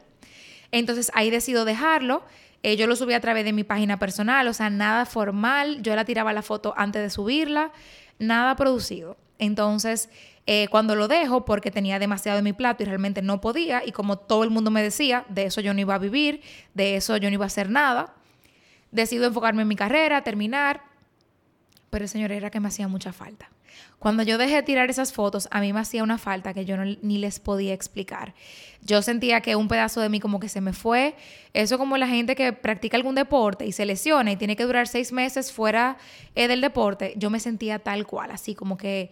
Entonces 0.72 1.10
ahí 1.14 1.30
decido 1.30 1.64
dejarlo. 1.64 2.24
Eh, 2.62 2.76
yo 2.76 2.86
lo 2.86 2.96
subí 2.96 3.14
a 3.14 3.20
través 3.20 3.44
de 3.44 3.52
mi 3.52 3.64
página 3.64 3.98
personal, 3.98 4.48
o 4.48 4.52
sea, 4.54 4.70
nada 4.70 5.06
formal. 5.06 5.82
Yo 5.82 5.94
la 5.94 6.04
tiraba 6.04 6.32
la 6.32 6.42
foto 6.42 6.74
antes 6.76 7.02
de 7.02 7.10
subirla, 7.10 7.72
nada 8.18 8.56
producido. 8.56 9.16
Entonces, 9.38 10.08
eh, 10.46 10.68
cuando 10.68 10.94
lo 10.94 11.08
dejo, 11.08 11.44
porque 11.44 11.70
tenía 11.70 11.98
demasiado 11.98 12.38
en 12.38 12.44
mi 12.44 12.52
plato 12.52 12.82
y 12.82 12.86
realmente 12.86 13.22
no 13.22 13.40
podía, 13.40 13.84
y 13.84 13.92
como 13.92 14.16
todo 14.16 14.44
el 14.44 14.50
mundo 14.50 14.70
me 14.70 14.82
decía, 14.82 15.24
de 15.28 15.44
eso 15.44 15.60
yo 15.60 15.74
no 15.74 15.80
iba 15.80 15.94
a 15.94 15.98
vivir, 15.98 16.40
de 16.74 16.96
eso 16.96 17.16
yo 17.16 17.28
no 17.28 17.34
iba 17.34 17.44
a 17.44 17.46
hacer 17.46 17.68
nada, 17.68 18.14
decido 18.90 19.26
enfocarme 19.26 19.62
en 19.62 19.68
mi 19.68 19.76
carrera, 19.76 20.22
terminar. 20.22 20.82
Pero, 21.90 22.08
señor, 22.08 22.32
era 22.32 22.50
que 22.50 22.60
me 22.60 22.68
hacía 22.68 22.88
mucha 22.88 23.12
falta. 23.12 23.50
Cuando 23.98 24.22
yo 24.22 24.36
dejé 24.38 24.56
de 24.56 24.62
tirar 24.62 24.90
esas 24.90 25.12
fotos, 25.12 25.48
a 25.50 25.60
mí 25.60 25.72
me 25.72 25.80
hacía 25.80 26.02
una 26.02 26.18
falta 26.18 26.52
que 26.52 26.64
yo 26.64 26.76
ni 26.76 27.18
les 27.18 27.40
podía 27.40 27.72
explicar. 27.72 28.34
Yo 28.82 29.02
sentía 29.02 29.40
que 29.40 29.56
un 29.56 29.68
pedazo 29.68 30.00
de 30.00 30.08
mí 30.08 30.20
como 30.20 30.38
que 30.38 30.48
se 30.48 30.60
me 30.60 30.72
fue. 30.72 31.16
Eso 31.54 31.78
como 31.78 31.96
la 31.96 32.06
gente 32.06 32.36
que 32.36 32.52
practica 32.52 32.96
algún 32.96 33.14
deporte 33.14 33.66
y 33.66 33.72
se 33.72 33.86
lesiona 33.86 34.32
y 34.32 34.36
tiene 34.36 34.54
que 34.54 34.64
durar 34.64 34.86
seis 34.86 35.12
meses 35.12 35.50
fuera 35.50 35.96
eh, 36.34 36.46
del 36.46 36.60
deporte. 36.60 37.14
Yo 37.16 37.30
me 37.30 37.40
sentía 37.40 37.78
tal 37.78 38.06
cual, 38.06 38.30
así 38.30 38.54
como 38.54 38.76
que, 38.76 39.10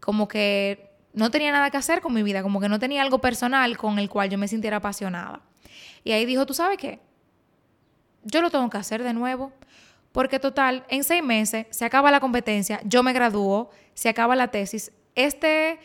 como 0.00 0.26
que 0.28 0.90
no 1.12 1.30
tenía 1.30 1.52
nada 1.52 1.70
que 1.70 1.76
hacer 1.76 2.00
con 2.00 2.14
mi 2.14 2.22
vida, 2.22 2.42
como 2.42 2.60
que 2.60 2.68
no 2.68 2.78
tenía 2.78 3.02
algo 3.02 3.20
personal 3.20 3.76
con 3.76 3.98
el 3.98 4.08
cual 4.08 4.30
yo 4.30 4.38
me 4.38 4.48
sintiera 4.48 4.78
apasionada. 4.78 5.42
Y 6.04 6.12
ahí 6.12 6.26
dijo, 6.26 6.46
¿tú 6.46 6.54
sabes 6.54 6.78
qué? 6.78 7.00
Yo 8.24 8.40
lo 8.40 8.50
tengo 8.50 8.68
que 8.70 8.78
hacer 8.78 9.02
de 9.02 9.12
nuevo. 9.12 9.52
Porque 10.12 10.38
total, 10.38 10.84
en 10.88 11.04
seis 11.04 11.22
meses 11.22 11.66
se 11.70 11.84
acaba 11.84 12.10
la 12.10 12.20
competencia, 12.20 12.80
yo 12.84 13.02
me 13.02 13.12
gradúo, 13.12 13.70
se 13.94 14.08
acaba 14.08 14.36
la 14.36 14.48
tesis. 14.48 14.92
Este, 15.14 15.80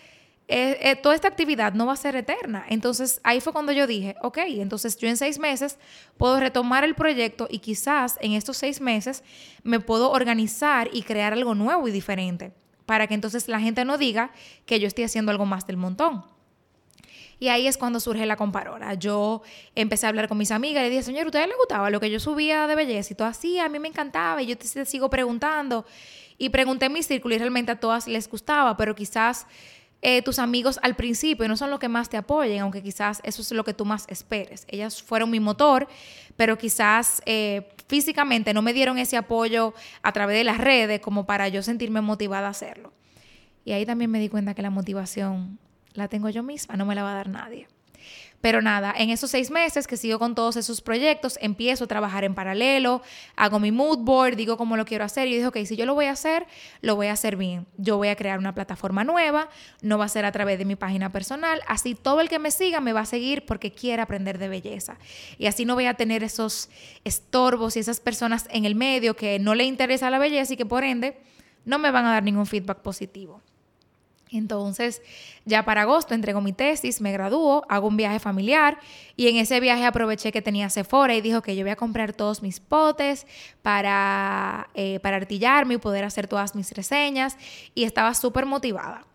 eh, 0.49 0.77
eh, 0.81 0.95
toda 0.95 1.15
esta 1.15 1.27
actividad 1.27 1.73
no 1.73 1.85
va 1.85 1.93
a 1.93 1.97
ser 1.97 2.15
eterna. 2.15 2.65
Entonces 2.69 3.19
ahí 3.23 3.41
fue 3.41 3.53
cuando 3.53 3.71
yo 3.71 3.87
dije, 3.87 4.15
ok, 4.21 4.39
entonces 4.47 4.97
yo 4.97 5.07
en 5.07 5.17
seis 5.17 5.39
meses 5.39 5.77
puedo 6.17 6.39
retomar 6.39 6.83
el 6.83 6.95
proyecto 6.95 7.47
y 7.49 7.59
quizás 7.59 8.17
en 8.21 8.33
estos 8.33 8.57
seis 8.57 8.79
meses 8.79 9.23
me 9.63 9.79
puedo 9.79 10.11
organizar 10.11 10.89
y 10.93 11.03
crear 11.03 11.33
algo 11.33 11.55
nuevo 11.55 11.87
y 11.87 11.91
diferente 11.91 12.53
para 12.85 13.07
que 13.07 13.13
entonces 13.13 13.49
la 13.49 13.59
gente 13.59 13.83
no 13.83 13.97
diga 13.97 14.31
que 14.65 14.79
yo 14.79 14.87
estoy 14.87 15.03
haciendo 15.03 15.31
algo 15.31 15.45
más 15.45 15.67
del 15.67 15.75
montón. 15.75 16.23
Y 17.39 17.49
ahí 17.49 17.67
es 17.67 17.77
cuando 17.77 17.99
surge 17.99 18.25
la 18.25 18.35
comparora. 18.35 18.95
Yo 18.95 19.43
empecé 19.75 20.07
a 20.07 20.09
hablar 20.09 20.27
con 20.27 20.37
mis 20.37 20.51
amigas 20.51 20.81
y 20.81 20.85
le 20.85 20.89
dije, 20.89 21.03
señor, 21.03 21.23
¿a 21.23 21.25
ustedes 21.27 21.47
les 21.47 21.57
gustaba 21.57 21.89
lo 21.89 21.99
que 21.99 22.09
yo 22.09 22.19
subía 22.19 22.65
de 22.67 22.75
belleza? 22.75 23.13
Y 23.13 23.15
todo 23.15 23.27
así, 23.27 23.59
a 23.59 23.69
mí 23.69 23.77
me 23.79 23.87
encantaba 23.87 24.41
y 24.41 24.47
yo 24.47 24.57
te, 24.57 24.85
sigo 24.85 25.09
preguntando. 25.09 25.85
Y 26.37 26.49
pregunté 26.49 26.87
en 26.87 26.93
mi 26.93 27.03
círculo 27.03 27.35
y 27.35 27.37
realmente 27.37 27.71
a 27.71 27.79
todas 27.79 28.07
les 28.07 28.29
gustaba, 28.29 28.75
pero 28.75 28.95
quizás 28.95 29.45
eh, 30.01 30.21
tus 30.21 30.39
amigos 30.39 30.79
al 30.81 30.95
principio 30.95 31.47
no 31.47 31.57
son 31.57 31.69
los 31.69 31.79
que 31.79 31.89
más 31.89 32.09
te 32.09 32.17
apoyen, 32.17 32.61
aunque 32.61 32.81
quizás 32.81 33.19
eso 33.23 33.41
es 33.41 33.51
lo 33.51 33.63
que 33.63 33.73
tú 33.73 33.85
más 33.85 34.05
esperes. 34.07 34.65
Ellas 34.67 35.01
fueron 35.01 35.29
mi 35.29 35.39
motor, 35.39 35.87
pero 36.35 36.57
quizás 36.57 37.21
eh, 37.25 37.69
físicamente 37.87 38.53
no 38.53 38.63
me 38.63 38.73
dieron 38.73 38.97
ese 38.97 39.15
apoyo 39.15 39.73
a 40.01 40.11
través 40.11 40.37
de 40.37 40.43
las 40.43 40.57
redes 40.57 41.01
como 41.01 41.25
para 41.27 41.47
yo 41.49 41.61
sentirme 41.61 42.01
motivada 42.01 42.47
a 42.47 42.51
hacerlo. 42.51 42.93
Y 43.63 43.73
ahí 43.73 43.85
también 43.85 44.09
me 44.09 44.19
di 44.19 44.29
cuenta 44.29 44.53
que 44.53 44.61
la 44.61 44.69
motivación 44.69 45.59
la 45.97 46.07
tengo 46.07 46.29
yo 46.29 46.43
misma, 46.43 46.75
no 46.75 46.85
me 46.85 46.95
la 46.95 47.03
va 47.03 47.11
a 47.11 47.15
dar 47.15 47.29
nadie. 47.29 47.67
Pero 48.39 48.61
nada, 48.61 48.93
en 48.95 49.09
esos 49.09 49.31
seis 49.31 49.49
meses 49.49 49.87
que 49.87 49.97
sigo 49.97 50.19
con 50.19 50.35
todos 50.35 50.57
esos 50.57 50.81
proyectos, 50.81 51.39
empiezo 51.41 51.85
a 51.85 51.87
trabajar 51.87 52.23
en 52.23 52.35
paralelo, 52.35 53.01
hago 53.35 53.59
mi 53.59 53.71
mood 53.71 53.97
board, 53.99 54.35
digo 54.35 54.57
cómo 54.57 54.77
lo 54.77 54.85
quiero 54.85 55.03
hacer 55.03 55.27
y 55.27 55.35
digo, 55.35 55.49
ok, 55.49 55.57
si 55.65 55.75
yo 55.75 55.87
lo 55.87 55.95
voy 55.95 56.05
a 56.05 56.11
hacer, 56.11 56.45
lo 56.81 56.95
voy 56.95 57.07
a 57.07 57.13
hacer 57.13 57.35
bien. 57.35 57.65
Yo 57.77 57.97
voy 57.97 58.09
a 58.09 58.15
crear 58.15 58.37
una 58.37 58.53
plataforma 58.53 59.03
nueva, 59.03 59.49
no 59.81 59.97
va 59.97 60.05
a 60.05 60.09
ser 60.09 60.23
a 60.23 60.31
través 60.31 60.59
de 60.59 60.65
mi 60.65 60.75
página 60.75 61.11
personal, 61.11 61.61
así 61.67 61.95
todo 61.95 62.21
el 62.21 62.29
que 62.29 62.37
me 62.37 62.51
siga 62.51 62.79
me 62.79 62.93
va 62.93 63.01
a 63.01 63.05
seguir 63.05 63.43
porque 63.45 63.71
quiere 63.71 64.03
aprender 64.03 64.37
de 64.37 64.49
belleza. 64.49 64.97
Y 65.39 65.47
así 65.47 65.65
no 65.65 65.73
voy 65.73 65.87
a 65.87 65.95
tener 65.95 66.23
esos 66.23 66.69
estorbos 67.05 67.75
y 67.75 67.79
esas 67.79 67.99
personas 67.99 68.45
en 68.51 68.65
el 68.65 68.75
medio 68.75 69.15
que 69.15 69.39
no 69.39 69.55
le 69.55 69.63
interesa 69.63 70.11
la 70.11 70.19
belleza 70.19 70.53
y 70.53 70.57
que 70.57 70.65
por 70.65 70.83
ende 70.83 71.17
no 71.65 71.79
me 71.79 71.89
van 71.89 72.05
a 72.05 72.11
dar 72.11 72.23
ningún 72.23 72.45
feedback 72.45 72.77
positivo. 72.77 73.41
Entonces, 74.31 75.01
ya 75.45 75.63
para 75.63 75.83
agosto 75.83 76.13
entrego 76.13 76.41
mi 76.41 76.51
tesis, 76.51 76.99
me 76.99 77.11
gradúo, 77.11 77.65
hago 77.69 77.87
un 77.87 77.97
viaje 77.97 78.19
familiar 78.19 78.77
y 79.15 79.27
en 79.29 79.37
ese 79.37 79.59
viaje 79.59 79.85
aproveché 79.85 80.31
que 80.31 80.41
tenía 80.41 80.69
Sephora 80.69 81.15
y 81.15 81.21
dijo 81.21 81.41
que 81.41 81.55
yo 81.55 81.63
voy 81.63 81.71
a 81.71 81.75
comprar 81.75 82.13
todos 82.13 82.41
mis 82.41 82.59
potes 82.59 83.25
para, 83.61 84.69
eh, 84.73 84.99
para 84.99 85.17
artillarme 85.17 85.75
y 85.75 85.77
poder 85.77 86.03
hacer 86.03 86.27
todas 86.27 86.55
mis 86.55 86.71
reseñas 86.71 87.37
y 87.73 87.83
estaba 87.83 88.13
súper 88.13 88.45
motivada. 88.45 89.05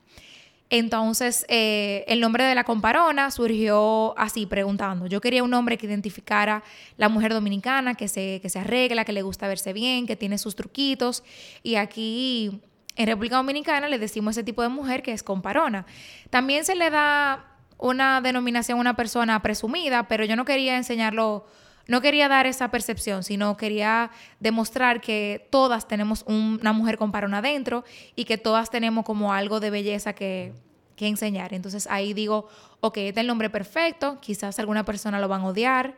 Entonces, 0.70 1.44
eh, 1.48 2.02
el 2.08 2.20
nombre 2.20 2.44
de 2.44 2.54
la 2.54 2.64
comparona 2.64 3.30
surgió 3.30 4.18
así, 4.18 4.46
preguntando. 4.46 5.06
Yo 5.06 5.20
quería 5.20 5.44
un 5.44 5.50
nombre 5.50 5.76
que 5.76 5.84
identificara 5.84 6.62
la 6.96 7.10
mujer 7.10 7.34
dominicana, 7.34 7.94
que 7.94 8.08
se, 8.08 8.40
que 8.40 8.48
se 8.48 8.60
arregla, 8.60 9.04
que 9.04 9.12
le 9.12 9.20
gusta 9.20 9.46
verse 9.48 9.74
bien, 9.74 10.06
que 10.06 10.16
tiene 10.16 10.38
sus 10.38 10.56
truquitos. 10.56 11.24
Y 11.62 11.74
aquí 11.74 12.62
en 12.96 13.06
República 13.06 13.36
Dominicana 13.36 13.88
le 13.88 13.98
decimos 13.98 14.36
a 14.36 14.40
ese 14.40 14.44
tipo 14.44 14.62
de 14.62 14.68
mujer 14.68 15.02
que 15.02 15.12
es 15.12 15.22
comparona. 15.22 15.86
También 16.30 16.64
se 16.64 16.74
le 16.74 16.90
da 16.90 17.46
una 17.78 18.20
denominación 18.20 18.78
a 18.78 18.80
una 18.80 18.96
persona 18.96 19.40
presumida, 19.42 20.08
pero 20.08 20.24
yo 20.24 20.36
no 20.36 20.44
quería 20.44 20.76
enseñarlo 20.76 21.46
no 21.88 22.00
quería 22.00 22.28
dar 22.28 22.46
esa 22.46 22.70
percepción, 22.70 23.24
sino 23.24 23.56
quería 23.56 24.10
demostrar 24.40 25.00
que 25.00 25.48
todas 25.50 25.88
tenemos 25.88 26.24
una 26.26 26.72
mujer 26.72 26.96
con 26.96 27.12
parón 27.12 27.34
adentro 27.34 27.84
y 28.14 28.24
que 28.24 28.38
todas 28.38 28.70
tenemos 28.70 29.04
como 29.04 29.32
algo 29.32 29.60
de 29.60 29.70
belleza 29.70 30.12
que, 30.12 30.52
que 30.96 31.08
enseñar. 31.08 31.52
Entonces 31.52 31.88
ahí 31.90 32.14
digo, 32.14 32.48
ok, 32.80 32.98
este 32.98 33.20
es 33.20 33.22
el 33.22 33.26
nombre 33.26 33.50
perfecto, 33.50 34.18
quizás 34.20 34.58
alguna 34.58 34.84
persona 34.84 35.18
lo 35.18 35.28
van 35.28 35.42
a 35.42 35.46
odiar, 35.46 35.96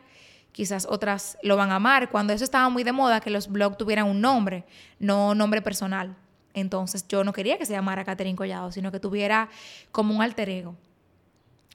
quizás 0.52 0.86
otras 0.88 1.36
lo 1.42 1.56
van 1.56 1.70
a 1.70 1.76
amar. 1.76 2.10
Cuando 2.10 2.32
eso 2.32 2.44
estaba 2.44 2.68
muy 2.70 2.82
de 2.82 2.92
moda, 2.92 3.20
que 3.20 3.30
los 3.30 3.48
blogs 3.48 3.76
tuvieran 3.76 4.06
un 4.06 4.20
nombre, 4.20 4.64
no 4.98 5.34
nombre 5.34 5.60
personal. 5.60 6.16
Entonces 6.54 7.06
yo 7.08 7.24
no 7.24 7.32
quería 7.32 7.58
que 7.58 7.66
se 7.66 7.72
llamara 7.72 8.04
Catherine 8.04 8.36
Collado, 8.36 8.72
sino 8.72 8.90
que 8.90 9.00
tuviera 9.00 9.50
como 9.92 10.14
un 10.14 10.22
alter 10.22 10.48
ego. 10.48 10.76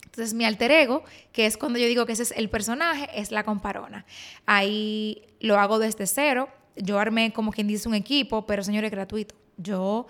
Entonces 0.05 0.33
mi 0.33 0.45
alter 0.45 0.71
ego, 0.71 1.03
que 1.31 1.45
es 1.45 1.57
cuando 1.57 1.77
yo 1.77 1.85
digo 1.85 2.05
que 2.05 2.13
ese 2.13 2.23
es 2.23 2.31
el 2.31 2.49
personaje, 2.49 3.07
es 3.13 3.31
la 3.31 3.43
comparona. 3.43 4.05
Ahí 4.45 5.21
lo 5.39 5.59
hago 5.59 5.77
desde 5.77 6.07
cero. 6.07 6.49
Yo 6.75 6.97
armé 6.97 7.31
como 7.31 7.51
quien 7.51 7.67
dice 7.67 7.87
un 7.87 7.95
equipo, 7.95 8.45
pero 8.45 8.63
señores, 8.63 8.89
gratuito. 8.89 9.35
Yo 9.57 10.07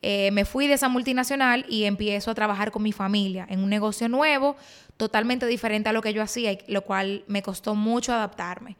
eh, 0.00 0.30
me 0.32 0.44
fui 0.44 0.66
de 0.68 0.74
esa 0.74 0.88
multinacional 0.88 1.64
y 1.68 1.84
empiezo 1.84 2.30
a 2.30 2.34
trabajar 2.34 2.70
con 2.70 2.82
mi 2.82 2.92
familia 2.92 3.46
en 3.48 3.60
un 3.60 3.68
negocio 3.68 4.08
nuevo, 4.08 4.56
totalmente 4.96 5.46
diferente 5.46 5.88
a 5.88 5.92
lo 5.92 6.02
que 6.02 6.12
yo 6.12 6.22
hacía, 6.22 6.56
lo 6.66 6.82
cual 6.82 7.24
me 7.28 7.42
costó 7.42 7.74
mucho 7.74 8.12
adaptarme. 8.12 8.76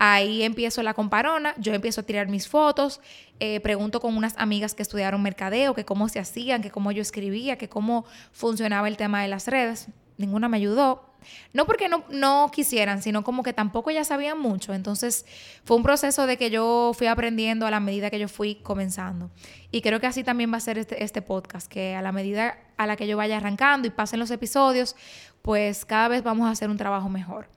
Ahí 0.00 0.44
empiezo 0.44 0.82
la 0.84 0.94
comparona, 0.94 1.54
yo 1.58 1.74
empiezo 1.74 2.02
a 2.02 2.04
tirar 2.04 2.28
mis 2.28 2.46
fotos, 2.46 3.00
eh, 3.40 3.58
pregunto 3.60 4.00
con 4.00 4.16
unas 4.16 4.36
amigas 4.38 4.74
que 4.74 4.82
estudiaron 4.82 5.20
mercadeo, 5.22 5.74
que 5.74 5.84
cómo 5.84 6.08
se 6.08 6.20
hacían, 6.20 6.62
que 6.62 6.70
cómo 6.70 6.92
yo 6.92 7.02
escribía, 7.02 7.58
que 7.58 7.68
cómo 7.68 8.04
funcionaba 8.30 8.86
el 8.86 8.96
tema 8.96 9.22
de 9.22 9.28
las 9.28 9.48
redes 9.48 9.88
ninguna 10.18 10.48
me 10.48 10.58
ayudó. 10.58 11.04
No 11.52 11.66
porque 11.66 11.88
no, 11.88 12.50
quisieran, 12.50 13.02
sino 13.02 13.24
como 13.24 13.42
que 13.42 13.52
tampoco 13.52 13.90
ya 13.90 14.04
sabían 14.04 14.38
mucho. 14.38 14.72
Entonces 14.72 15.24
fue 15.64 15.76
un 15.76 15.82
proceso 15.82 16.26
de 16.26 16.36
que 16.36 16.50
yo 16.50 16.92
fui 16.94 17.06
aprendiendo 17.06 17.66
a 17.66 17.70
la 17.70 17.80
medida 17.80 18.10
que 18.10 18.18
yo 18.18 18.28
fui 18.28 18.56
comenzando. 18.56 19.30
Y 19.70 19.80
creo 19.80 20.00
que 20.00 20.06
así 20.06 20.22
también 20.22 20.52
va 20.52 20.58
a 20.58 20.60
ser 20.60 20.78
este, 20.78 21.02
este 21.02 21.22
podcast, 21.22 21.66
que 21.70 21.96
a 21.96 22.02
la 22.02 22.12
medida 22.12 22.58
a 22.76 22.86
la 22.86 22.96
que 22.96 23.06
yo 23.06 23.16
vaya 23.16 23.38
arrancando 23.38 23.88
y 23.88 23.90
pasen 23.90 24.20
los 24.20 24.30
episodios, 24.30 24.94
pues 25.42 25.84
cada 25.84 26.08
vez 26.08 26.22
vamos 26.22 26.46
a 26.46 26.50
hacer 26.50 26.70
un 26.70 26.76
trabajo 26.76 27.08
mejor. 27.08 27.48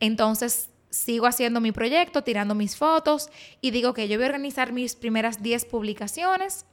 Entonces 0.00 0.70
sigo 0.96 1.26
haciendo 1.26 1.60
mi 1.60 1.72
proyecto, 1.72 2.22
tirando 2.22 2.54
mis 2.54 2.76
fotos 2.76 3.28
y 3.60 3.70
digo 3.70 3.94
que 3.94 4.08
yo 4.08 4.16
voy 4.16 4.24
a 4.24 4.28
organizar 4.28 4.72
mis 4.72 4.96
primeras 4.96 5.42
10 5.42 5.66
publicaciones 5.66 6.64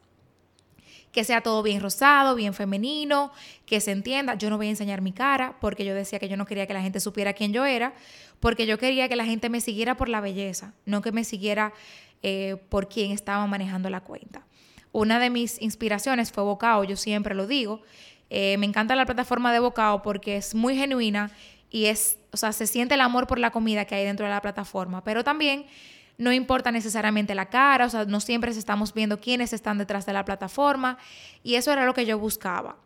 que 1.12 1.24
sea 1.24 1.42
todo 1.42 1.62
bien 1.62 1.80
rosado, 1.80 2.34
bien 2.34 2.56
femenino, 2.56 3.32
que 3.68 3.80
se 3.80 3.92
entienda. 3.92 4.34
Yo 4.34 4.50
no 4.50 4.58
voy 4.58 4.68
a 4.68 4.72
enseñar 4.72 5.02
mi 5.02 5.12
cara 5.12 5.56
porque 5.62 5.86
yo 5.86 5.94
decía 5.94 6.18
que 6.18 6.28
yo 6.28 6.38
no 6.38 6.48
quería 6.48 6.66
que 6.66 6.74
la 6.74 6.82
gente 6.82 7.00
supiera 7.00 7.34
quién 7.34 7.54
yo 7.54 7.66
era, 7.66 7.94
porque 8.40 8.66
yo 8.66 8.80
quería 8.80 9.08
que 9.08 9.16
la 9.16 9.26
gente 9.26 9.48
me 9.50 9.62
siguiera 9.62 9.96
por 9.96 10.10
la 10.10 10.22
belleza, 10.22 10.74
no 10.86 11.04
que 11.04 11.12
me 11.12 11.24
siguiera 11.24 11.72
eh, 12.24 12.58
por 12.70 12.90
quién 12.90 13.12
estaba 13.12 13.46
manejando 13.46 13.92
la 13.92 14.02
cuenta. 14.02 14.48
Una 14.92 15.20
de 15.20 15.30
mis 15.30 15.62
inspiraciones 15.62 16.32
fue 16.32 16.44
Bocao, 16.44 16.84
yo 16.84 16.96
siempre 16.98 17.36
lo 17.36 17.46
digo. 17.46 17.82
Eh, 18.32 18.58
me 18.58 18.66
encanta 18.66 18.96
la 18.96 19.06
plataforma 19.06 19.54
de 19.54 19.60
Bocao 19.60 20.02
porque 20.02 20.38
es 20.38 20.56
muy 20.56 20.76
genuina 20.76 21.32
y 21.70 21.86
es, 21.86 22.18
o 22.34 22.38
sea, 22.38 22.52
se 22.52 22.68
siente 22.68 22.96
el 22.96 23.02
amor 23.02 23.28
por 23.28 23.40
la 23.40 23.52
comida 23.52 23.86
que 23.86 23.96
hay 23.96 24.06
dentro 24.06 24.26
de 24.26 24.32
la 24.32 24.42
plataforma, 24.42 25.04
pero 25.04 25.24
también 25.24 25.66
no 26.18 26.32
importa 26.32 26.72
necesariamente 26.72 27.36
la 27.36 27.50
cara, 27.50 27.86
o 27.86 27.90
sea, 27.90 28.06
no 28.06 28.20
siempre 28.20 28.52
estamos 28.52 28.94
viendo 28.94 29.20
quiénes 29.20 29.54
están 29.54 29.78
detrás 29.78 30.06
de 30.06 30.14
la 30.14 30.26
plataforma. 30.26 30.98
Y 31.42 31.56
eso 31.56 31.72
era 31.72 31.86
lo 31.86 31.94
que 31.94 32.06
yo 32.06 32.20
buscaba. 32.20 32.78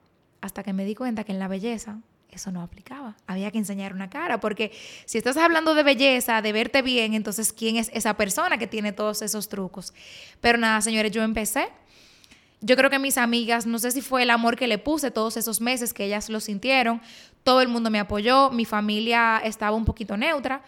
Hasta 0.41 0.63
que 0.63 0.73
me 0.73 0.85
di 0.85 0.95
cuenta 0.95 1.23
que 1.23 1.31
en 1.31 1.39
la 1.39 1.47
belleza 1.47 1.99
eso 2.29 2.51
no 2.51 2.61
aplicaba. 2.61 3.15
Había 3.25 3.51
que 3.51 3.57
enseñar 3.57 3.93
una 3.93 4.09
cara, 4.09 4.39
porque 4.39 4.71
si 5.05 5.17
estás 5.17 5.37
hablando 5.37 5.75
de 5.75 5.83
belleza, 5.83 6.41
de 6.41 6.53
verte 6.53 6.81
bien, 6.81 7.13
entonces 7.13 7.51
¿quién 7.51 7.77
es 7.77 7.89
esa 7.93 8.15
persona 8.15 8.57
que 8.57 8.67
tiene 8.67 8.91
todos 8.91 9.21
esos 9.21 9.49
trucos? 9.49 9.93
Pero 10.39 10.57
nada, 10.57 10.81
señores, 10.81 11.11
yo 11.11 11.23
empecé. 11.23 11.69
Yo 12.59 12.75
creo 12.75 12.89
que 12.89 12.97
mis 12.97 13.17
amigas, 13.17 13.67
no 13.67 13.77
sé 13.77 13.91
si 13.91 14.01
fue 14.01 14.23
el 14.23 14.31
amor 14.31 14.55
que 14.55 14.67
le 14.67 14.79
puse 14.79 15.11
todos 15.11 15.37
esos 15.37 15.61
meses 15.61 15.93
que 15.93 16.05
ellas 16.05 16.29
lo 16.29 16.39
sintieron, 16.39 17.01
todo 17.43 17.61
el 17.61 17.67
mundo 17.67 17.91
me 17.91 17.99
apoyó, 17.99 18.49
mi 18.49 18.65
familia 18.65 19.39
estaba 19.43 19.77
un 19.77 19.85
poquito 19.85 20.17
neutra 20.17 20.63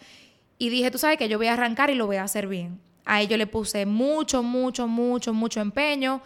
y 0.59 0.69
dije, 0.69 0.91
tú 0.91 0.97
sabes 0.97 1.17
que 1.17 1.27
yo 1.27 1.37
voy 1.37 1.47
a 1.47 1.53
arrancar 1.53 1.89
y 1.89 1.95
lo 1.95 2.05
voy 2.05 2.17
a 2.17 2.23
hacer 2.23 2.47
bien. 2.47 2.79
A 3.05 3.21
ello 3.21 3.37
le 3.37 3.47
puse 3.47 3.87
mucho, 3.87 4.43
mucho, 4.43 4.87
mucho, 4.87 5.33
mucho 5.33 5.61
empeño. 5.61 6.21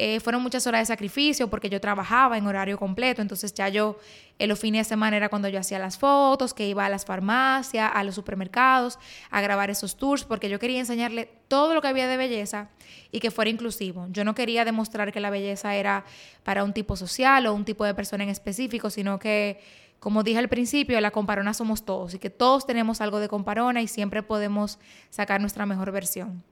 Eh, 0.00 0.20
fueron 0.20 0.44
muchas 0.44 0.64
horas 0.68 0.82
de 0.82 0.86
sacrificio 0.86 1.50
porque 1.50 1.68
yo 1.68 1.80
trabajaba 1.80 2.38
en 2.38 2.46
horario 2.46 2.78
completo, 2.78 3.20
entonces 3.20 3.52
ya 3.52 3.68
yo 3.68 3.98
en 4.38 4.48
los 4.48 4.56
fines 4.56 4.86
de 4.86 4.90
semana 4.90 5.16
era 5.16 5.28
cuando 5.28 5.48
yo 5.48 5.58
hacía 5.58 5.80
las 5.80 5.98
fotos, 5.98 6.54
que 6.54 6.68
iba 6.68 6.86
a 6.86 6.88
las 6.88 7.04
farmacias, 7.04 7.90
a 7.92 8.04
los 8.04 8.14
supermercados, 8.14 9.00
a 9.28 9.40
grabar 9.40 9.70
esos 9.70 9.96
tours, 9.96 10.22
porque 10.22 10.48
yo 10.48 10.60
quería 10.60 10.78
enseñarle 10.78 11.28
todo 11.48 11.74
lo 11.74 11.82
que 11.82 11.88
había 11.88 12.06
de 12.06 12.16
belleza 12.16 12.68
y 13.10 13.18
que 13.18 13.32
fuera 13.32 13.50
inclusivo. 13.50 14.06
Yo 14.10 14.22
no 14.22 14.36
quería 14.36 14.64
demostrar 14.64 15.12
que 15.12 15.18
la 15.18 15.30
belleza 15.30 15.74
era 15.74 16.04
para 16.44 16.62
un 16.62 16.72
tipo 16.72 16.94
social 16.94 17.48
o 17.48 17.54
un 17.54 17.64
tipo 17.64 17.84
de 17.84 17.92
persona 17.92 18.22
en 18.22 18.30
específico, 18.30 18.90
sino 18.90 19.18
que 19.18 19.60
como 19.98 20.22
dije 20.22 20.38
al 20.38 20.48
principio, 20.48 21.00
la 21.00 21.10
comparona 21.10 21.54
somos 21.54 21.84
todos 21.84 22.14
y 22.14 22.20
que 22.20 22.30
todos 22.30 22.66
tenemos 22.66 23.00
algo 23.00 23.18
de 23.18 23.28
comparona 23.28 23.82
y 23.82 23.88
siempre 23.88 24.22
podemos 24.22 24.78
sacar 25.10 25.40
nuestra 25.40 25.66
mejor 25.66 25.90
versión. 25.90 26.44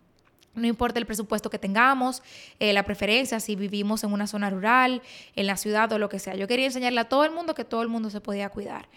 No 0.57 0.67
importa 0.67 0.99
el 0.99 1.07
presupuesto 1.07 1.51
que 1.51 1.59
tengamos, 1.59 2.23
eh, 2.59 2.73
la 2.73 2.83
preferencia, 2.83 3.41
si 3.41 3.57
vivimos 3.57 4.03
en 4.05 4.13
una 4.13 4.27
zona 4.27 4.51
rural, 4.51 5.03
en 5.37 5.47
la 5.47 5.57
ciudad 5.57 5.93
o 5.93 5.99
lo 5.99 6.09
que 6.09 6.19
sea. 6.19 6.35
Yo 6.35 6.49
quería 6.49 6.67
enseñarle 6.67 7.01
a 7.01 7.09
todo 7.09 7.25
el 7.25 7.31
mundo 7.31 7.55
que 7.55 7.65
todo 7.65 7.83
el 7.83 7.89
mundo 7.89 8.11
se 8.11 8.21
podía 8.21 8.49
cuidar. 8.49 8.89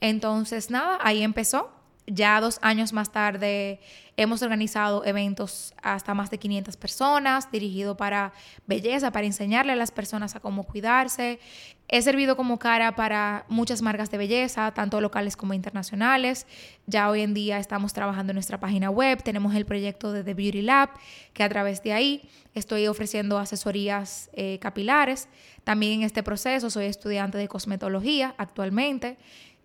Entonces, 0.00 0.70
nada, 0.70 0.98
ahí 1.02 1.22
empezó. 1.22 1.70
Ya 2.12 2.40
dos 2.40 2.58
años 2.60 2.92
más 2.92 3.12
tarde 3.12 3.78
hemos 4.16 4.42
organizado 4.42 5.04
eventos 5.04 5.72
hasta 5.80 6.12
más 6.12 6.28
de 6.28 6.38
500 6.38 6.76
personas, 6.76 7.50
dirigido 7.52 7.96
para 7.96 8.32
belleza, 8.66 9.12
para 9.12 9.26
enseñarle 9.26 9.72
a 9.72 9.76
las 9.76 9.92
personas 9.92 10.34
a 10.34 10.40
cómo 10.40 10.64
cuidarse. 10.64 11.38
He 11.86 12.02
servido 12.02 12.36
como 12.36 12.58
cara 12.58 12.96
para 12.96 13.46
muchas 13.48 13.80
marcas 13.80 14.10
de 14.10 14.18
belleza, 14.18 14.72
tanto 14.72 15.00
locales 15.00 15.36
como 15.36 15.54
internacionales. 15.54 16.46
Ya 16.86 17.08
hoy 17.08 17.20
en 17.20 17.32
día 17.32 17.58
estamos 17.58 17.92
trabajando 17.92 18.32
en 18.32 18.36
nuestra 18.36 18.58
página 18.58 18.90
web, 18.90 19.22
tenemos 19.22 19.54
el 19.54 19.64
proyecto 19.64 20.12
de 20.12 20.24
The 20.24 20.34
Beauty 20.34 20.62
Lab, 20.62 20.90
que 21.32 21.44
a 21.44 21.48
través 21.48 21.82
de 21.82 21.92
ahí 21.92 22.28
estoy 22.54 22.88
ofreciendo 22.88 23.38
asesorías 23.38 24.30
eh, 24.32 24.58
capilares. 24.60 25.28
También 25.62 26.00
en 26.00 26.02
este 26.02 26.22
proceso 26.22 26.70
soy 26.70 26.86
estudiante 26.86 27.38
de 27.38 27.46
cosmetología 27.48 28.34
actualmente. 28.36 29.16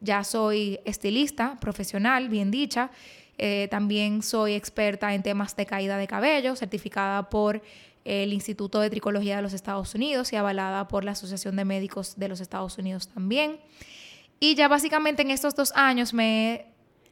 Ya 0.02 0.24
soy 0.24 0.80
estilista 0.86 1.58
profesional, 1.60 2.30
bien 2.30 2.52
dicha. 2.52 2.92
Eh, 3.38 3.68
también 3.70 4.22
soy 4.22 4.54
experta 4.54 5.14
en 5.14 5.24
temas 5.24 5.56
de 5.56 5.66
caída 5.66 5.98
de 5.98 6.08
cabello, 6.08 6.56
certificada 6.56 7.30
por 7.30 7.62
el 8.06 8.34
Instituto 8.34 8.80
de 8.80 8.90
Tricología 8.90 9.38
de 9.38 9.42
los 9.42 9.54
Estados 9.54 9.96
Unidos 9.96 10.32
y 10.32 10.36
avalada 10.36 10.88
por 10.88 11.04
la 11.04 11.12
Asociación 11.12 11.56
de 11.56 11.66
Médicos 11.66 12.16
de 12.18 12.30
los 12.30 12.40
Estados 12.40 12.78
Unidos 12.78 13.08
también. 13.08 13.60
Y 14.40 14.56
ya 14.56 14.68
básicamente 14.68 15.24
en 15.24 15.32
estos 15.32 15.56
dos 15.56 15.72
años 15.76 16.14
me 16.14 16.54
he 16.54 16.66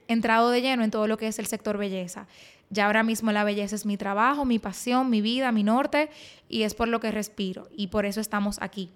entrado 0.08 0.52
de 0.52 0.62
lleno 0.62 0.84
en 0.84 0.92
todo 0.92 1.08
lo 1.08 1.18
que 1.18 1.28
es 1.28 1.40
el 1.40 1.48
sector 1.48 1.78
belleza. 1.78 2.28
Ya 2.70 2.88
ahora 2.88 3.04
mismo 3.04 3.32
la 3.32 3.44
belleza 3.44 3.76
es 3.76 3.86
mi 3.86 3.98
trabajo, 3.98 4.46
mi 4.46 4.60
pasión, 4.60 5.10
mi 5.10 5.22
vida, 5.22 5.52
mi 5.52 5.64
norte 5.64 6.10
y 6.50 6.64
es 6.64 6.74
por 6.74 6.88
lo 6.88 7.00
que 7.00 7.12
respiro 7.12 7.68
y 7.76 7.88
por 7.88 8.06
eso 8.06 8.20
estamos 8.20 8.58
aquí. 8.62 8.92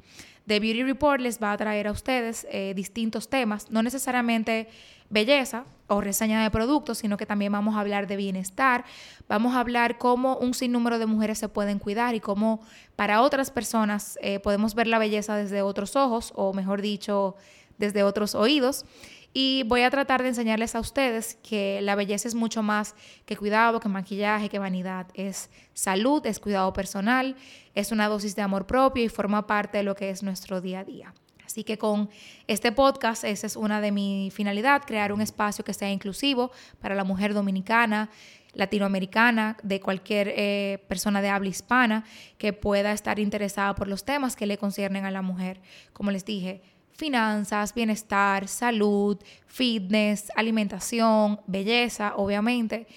The 0.47 0.59
Beauty 0.59 0.83
Report 0.83 1.21
les 1.21 1.41
va 1.41 1.51
a 1.51 1.57
traer 1.57 1.87
a 1.87 1.91
ustedes 1.91 2.47
eh, 2.49 2.73
distintos 2.73 3.29
temas, 3.29 3.69
no 3.69 3.83
necesariamente 3.83 4.67
belleza 5.09 5.65
o 5.87 6.01
reseña 6.01 6.41
de 6.41 6.51
productos, 6.51 6.99
sino 6.99 7.17
que 7.17 7.25
también 7.25 7.51
vamos 7.51 7.75
a 7.75 7.81
hablar 7.81 8.07
de 8.07 8.15
bienestar, 8.15 8.85
vamos 9.27 9.55
a 9.55 9.59
hablar 9.59 9.97
cómo 9.97 10.37
un 10.37 10.53
sinnúmero 10.53 10.99
de 10.99 11.05
mujeres 11.05 11.37
se 11.37 11.49
pueden 11.49 11.79
cuidar 11.79 12.15
y 12.15 12.19
cómo 12.19 12.61
para 12.95 13.21
otras 13.21 13.51
personas 13.51 14.17
eh, 14.21 14.39
podemos 14.39 14.73
ver 14.73 14.87
la 14.87 14.99
belleza 14.99 15.35
desde 15.35 15.61
otros 15.61 15.95
ojos 15.95 16.33
o 16.35 16.53
mejor 16.53 16.81
dicho, 16.81 17.35
desde 17.77 18.03
otros 18.03 18.33
oídos. 18.35 18.85
Y 19.33 19.63
voy 19.63 19.81
a 19.81 19.91
tratar 19.91 20.23
de 20.23 20.29
enseñarles 20.29 20.73
a 20.75 20.79
ustedes 20.79 21.37
que 21.43 21.79
la 21.81 21.95
belleza 21.95 22.27
es 22.27 22.35
mucho 22.35 22.63
más 22.63 22.95
que 23.25 23.37
cuidado, 23.37 23.79
que 23.79 23.89
maquillaje, 23.89 24.49
que 24.49 24.59
vanidad. 24.59 25.07
Es 25.13 25.49
salud, 25.73 26.25
es 26.25 26.39
cuidado 26.39 26.73
personal, 26.73 27.35
es 27.75 27.91
una 27.91 28.07
dosis 28.07 28.35
de 28.35 28.41
amor 28.41 28.65
propio 28.65 29.03
y 29.03 29.09
forma 29.09 29.45
parte 29.45 29.77
de 29.77 29.83
lo 29.83 29.95
que 29.95 30.09
es 30.09 30.23
nuestro 30.23 30.59
día 30.61 30.79
a 30.79 30.83
día. 30.83 31.13
Así 31.45 31.63
que 31.63 31.77
con 31.77 32.09
este 32.47 32.73
podcast, 32.73 33.23
esa 33.23 33.47
es 33.47 33.55
una 33.55 33.79
de 33.79 33.91
mi 33.91 34.29
finalidad, 34.33 34.83
crear 34.85 35.13
un 35.13 35.21
espacio 35.21 35.63
que 35.63 35.73
sea 35.73 35.89
inclusivo 35.89 36.51
para 36.81 36.93
la 36.93 37.05
mujer 37.05 37.33
dominicana, 37.33 38.09
latinoamericana, 38.53 39.55
de 39.63 39.79
cualquier 39.79 40.33
eh, 40.35 40.83
persona 40.89 41.21
de 41.21 41.29
habla 41.29 41.49
hispana 41.49 42.03
que 42.37 42.51
pueda 42.51 42.91
estar 42.91 43.17
interesada 43.17 43.75
por 43.75 43.87
los 43.87 44.03
temas 44.03 44.35
que 44.35 44.45
le 44.45 44.57
conciernen 44.57 45.05
a 45.05 45.11
la 45.11 45.21
mujer. 45.21 45.61
Como 45.93 46.11
les 46.11 46.25
dije, 46.25 46.61
finanzas, 46.97 47.73
bienestar, 47.73 48.47
salud, 48.47 49.17
fitness, 49.45 50.31
alimentación, 50.35 51.39
belleza, 51.47 52.13
obviamente. 52.15 52.87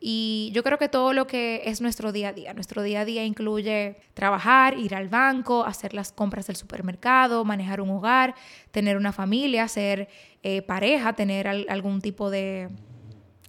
Y 0.00 0.50
yo 0.54 0.62
creo 0.62 0.78
que 0.78 0.88
todo 0.88 1.12
lo 1.12 1.26
que 1.26 1.62
es 1.66 1.82
nuestro 1.82 2.10
día 2.10 2.30
a 2.30 2.32
día, 2.32 2.54
nuestro 2.54 2.82
día 2.82 3.00
a 3.00 3.04
día 3.04 3.22
incluye 3.22 3.98
trabajar, 4.14 4.78
ir 4.78 4.94
al 4.94 5.08
banco, 5.10 5.66
hacer 5.66 5.92
las 5.92 6.10
compras 6.10 6.46
del 6.46 6.56
supermercado, 6.56 7.44
manejar 7.44 7.82
un 7.82 7.90
hogar, 7.90 8.34
tener 8.70 8.96
una 8.96 9.12
familia, 9.12 9.68
ser 9.68 10.08
eh, 10.42 10.62
pareja, 10.62 11.12
tener 11.12 11.46
algún 11.46 12.00
tipo 12.00 12.30
de, 12.30 12.70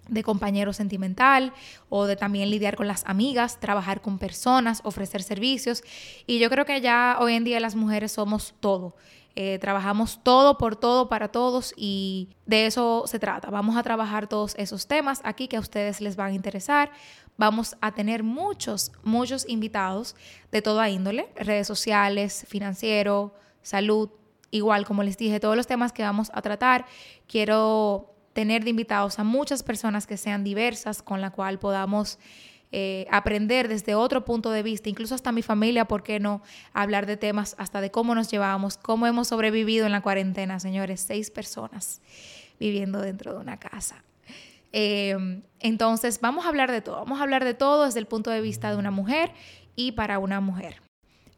de 0.09 0.23
compañero 0.23 0.73
sentimental 0.73 1.53
o 1.87 2.05
de 2.05 2.17
también 2.17 2.49
lidiar 2.49 2.75
con 2.75 2.85
las 2.85 3.05
amigas, 3.05 3.61
trabajar 3.61 4.01
con 4.01 4.19
personas, 4.19 4.81
ofrecer 4.83 5.23
servicios. 5.23 5.83
Y 6.27 6.39
yo 6.39 6.49
creo 6.49 6.65
que 6.65 6.81
ya 6.81 7.15
hoy 7.21 7.33
en 7.33 7.45
día 7.45 7.61
las 7.61 7.75
mujeres 7.75 8.11
somos 8.11 8.53
todo. 8.59 8.97
Eh, 9.35 9.59
trabajamos 9.59 10.19
todo 10.23 10.57
por 10.57 10.75
todo 10.75 11.07
para 11.07 11.29
todos 11.29 11.73
y 11.77 12.29
de 12.45 12.65
eso 12.65 13.03
se 13.05 13.19
trata. 13.19 13.49
Vamos 13.49 13.77
a 13.77 13.83
trabajar 13.83 14.27
todos 14.27 14.55
esos 14.57 14.87
temas 14.87 15.21
aquí 15.23 15.47
que 15.47 15.57
a 15.57 15.61
ustedes 15.61 16.01
les 16.01 16.15
van 16.15 16.31
a 16.31 16.35
interesar. 16.35 16.91
Vamos 17.37 17.77
a 17.79 17.93
tener 17.93 18.23
muchos, 18.23 18.91
muchos 19.03 19.47
invitados 19.47 20.15
de 20.51 20.61
toda 20.61 20.89
índole, 20.89 21.29
redes 21.35 21.65
sociales, 21.65 22.45
financiero, 22.49 23.33
salud, 23.61 24.09
igual 24.51 24.85
como 24.85 25.01
les 25.01 25.17
dije, 25.17 25.39
todos 25.39 25.55
los 25.55 25.65
temas 25.65 25.93
que 25.93 26.03
vamos 26.03 26.29
a 26.33 26.41
tratar. 26.41 26.85
Quiero 27.27 28.13
tener 28.33 28.63
de 28.63 28.69
invitados 28.69 29.17
a 29.17 29.23
muchas 29.23 29.63
personas 29.63 30.07
que 30.07 30.17
sean 30.17 30.43
diversas, 30.43 31.01
con 31.01 31.21
la 31.21 31.31
cual 31.31 31.57
podamos 31.57 32.19
eh, 32.71 33.05
aprender 33.11 33.67
desde 33.67 33.95
otro 33.95 34.23
punto 34.23 34.51
de 34.51 34.63
vista, 34.63 34.89
incluso 34.89 35.15
hasta 35.15 35.31
mi 35.31 35.41
familia, 35.41 35.85
¿por 35.85 36.03
qué 36.03 36.19
no? 36.19 36.41
Hablar 36.73 37.05
de 37.05 37.17
temas 37.17 37.55
hasta 37.57 37.81
de 37.81 37.91
cómo 37.91 38.15
nos 38.15 38.31
llevamos, 38.31 38.77
cómo 38.77 39.07
hemos 39.07 39.27
sobrevivido 39.27 39.85
en 39.85 39.91
la 39.91 40.01
cuarentena, 40.01 40.59
señores, 40.59 41.01
seis 41.01 41.31
personas 41.31 42.01
viviendo 42.59 43.01
dentro 43.01 43.33
de 43.33 43.39
una 43.39 43.57
casa. 43.57 44.03
Eh, 44.71 45.41
entonces, 45.59 46.21
vamos 46.21 46.45
a 46.45 46.49
hablar 46.49 46.71
de 46.71 46.81
todo, 46.81 46.97
vamos 46.97 47.19
a 47.19 47.23
hablar 47.23 47.43
de 47.43 47.53
todo 47.53 47.85
desde 47.85 47.99
el 47.99 48.05
punto 48.05 48.29
de 48.31 48.41
vista 48.41 48.69
de 48.69 48.77
una 48.77 48.91
mujer 48.91 49.31
y 49.75 49.93
para 49.93 50.19
una 50.19 50.39
mujer. 50.39 50.90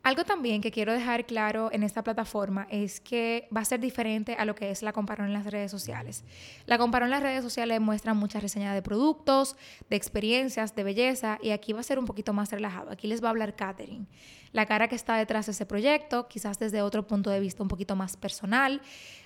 Algo 0.03 0.25
también 0.25 0.59
que 0.59 0.69
quiero 0.69 0.91
dejar 0.91 1.25
claro 1.25 1.69
en 1.71 1.81
esta 1.81 2.03
plataforma 2.03 2.67
es 2.69 2.99
que 2.99 3.47
va 3.55 3.61
a 3.61 3.65
ser 3.65 3.79
diferente 3.79 4.35
a 4.37 4.43
lo 4.43 4.53
que 4.53 4.69
es 4.69 4.81
la 4.81 4.91
comparón 4.91 5.27
en 5.27 5.33
las 5.33 5.45
redes 5.45 5.71
sociales. 5.71 6.25
La 6.65 6.77
comparón 6.77 7.07
en 7.07 7.11
las 7.11 7.23
redes 7.23 7.41
sociales 7.41 7.79
muestra 7.79 8.13
muchas 8.13 8.43
reseñas 8.43 8.75
de 8.75 8.81
productos, 8.81 9.55
de 9.89 9.95
experiencias, 9.95 10.75
de 10.75 10.83
belleza 10.83 11.39
y 11.41 11.51
aquí 11.51 11.71
va 11.71 11.79
a 11.79 11.83
ser 11.83 11.99
un 11.99 12.05
poquito 12.05 12.33
más 12.33 12.51
relajado. 12.51 12.91
Aquí 12.91 13.07
les 13.07 13.23
va 13.23 13.27
a 13.27 13.29
hablar 13.29 13.55
Katherine, 13.55 14.07
la 14.51 14.65
cara 14.65 14.89
que 14.89 14.95
está 14.95 15.15
detrás 15.15 15.45
de 15.45 15.53
ese 15.53 15.65
proyecto, 15.65 16.27
quizás 16.27 16.59
desde 16.59 16.81
otro 16.81 17.07
punto 17.07 17.29
de 17.29 17.39
vista 17.39 17.63
un 17.63 17.69
poquito 17.69 17.95
más 17.95 18.17
personal, 18.17 18.81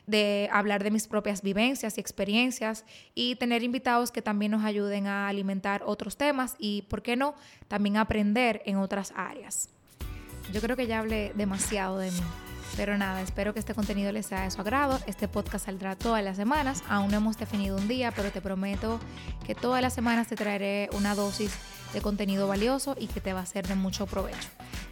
de 0.05 0.47
hablar 0.51 0.83
de 0.83 0.91
mis 0.91 1.07
propias 1.07 1.41
vivencias 1.41 1.97
y 1.97 2.01
experiencias 2.01 2.85
y 3.15 3.35
tener 3.37 3.63
invitados 3.63 4.11
que 4.11 4.21
también 4.21 4.51
nos 4.51 4.63
ayuden 4.63 5.07
a 5.07 5.27
alimentar 5.27 5.81
otros 5.87 6.17
temas 6.17 6.55
y, 6.59 6.83
¿por 6.83 7.01
qué 7.01 7.15
no?, 7.15 7.33
también 7.67 7.97
aprender 7.97 8.61
en 8.65 8.77
otras 8.77 9.11
áreas. 9.15 9.71
Yo 10.51 10.61
creo 10.61 10.75
que 10.75 10.87
ya 10.87 10.99
hablé 10.99 11.31
demasiado 11.35 11.97
de 11.97 12.11
mí. 12.11 12.21
Pero 12.75 12.97
nada, 12.97 13.21
espero 13.21 13.53
que 13.53 13.59
este 13.59 13.73
contenido 13.73 14.11
les 14.11 14.25
sea 14.25 14.43
de 14.43 14.51
su 14.51 14.61
agrado. 14.61 14.99
Este 15.07 15.27
podcast 15.27 15.65
saldrá 15.65 15.95
todas 15.95 16.23
las 16.23 16.37
semanas. 16.37 16.83
Aún 16.89 17.09
no 17.09 17.17
hemos 17.17 17.37
definido 17.37 17.77
un 17.77 17.87
día, 17.87 18.11
pero 18.11 18.31
te 18.31 18.41
prometo 18.41 18.99
que 19.45 19.55
todas 19.55 19.81
las 19.81 19.93
semanas 19.93 20.27
te 20.27 20.35
traeré 20.35 20.89
una 20.93 21.15
dosis 21.15 21.51
de 21.93 22.01
contenido 22.01 22.47
valioso 22.47 22.95
y 22.99 23.07
que 23.07 23.21
te 23.21 23.33
va 23.33 23.39
a 23.39 23.45
ser 23.45 23.67
de 23.67 23.75
mucho 23.75 24.05
provecho. 24.05 24.49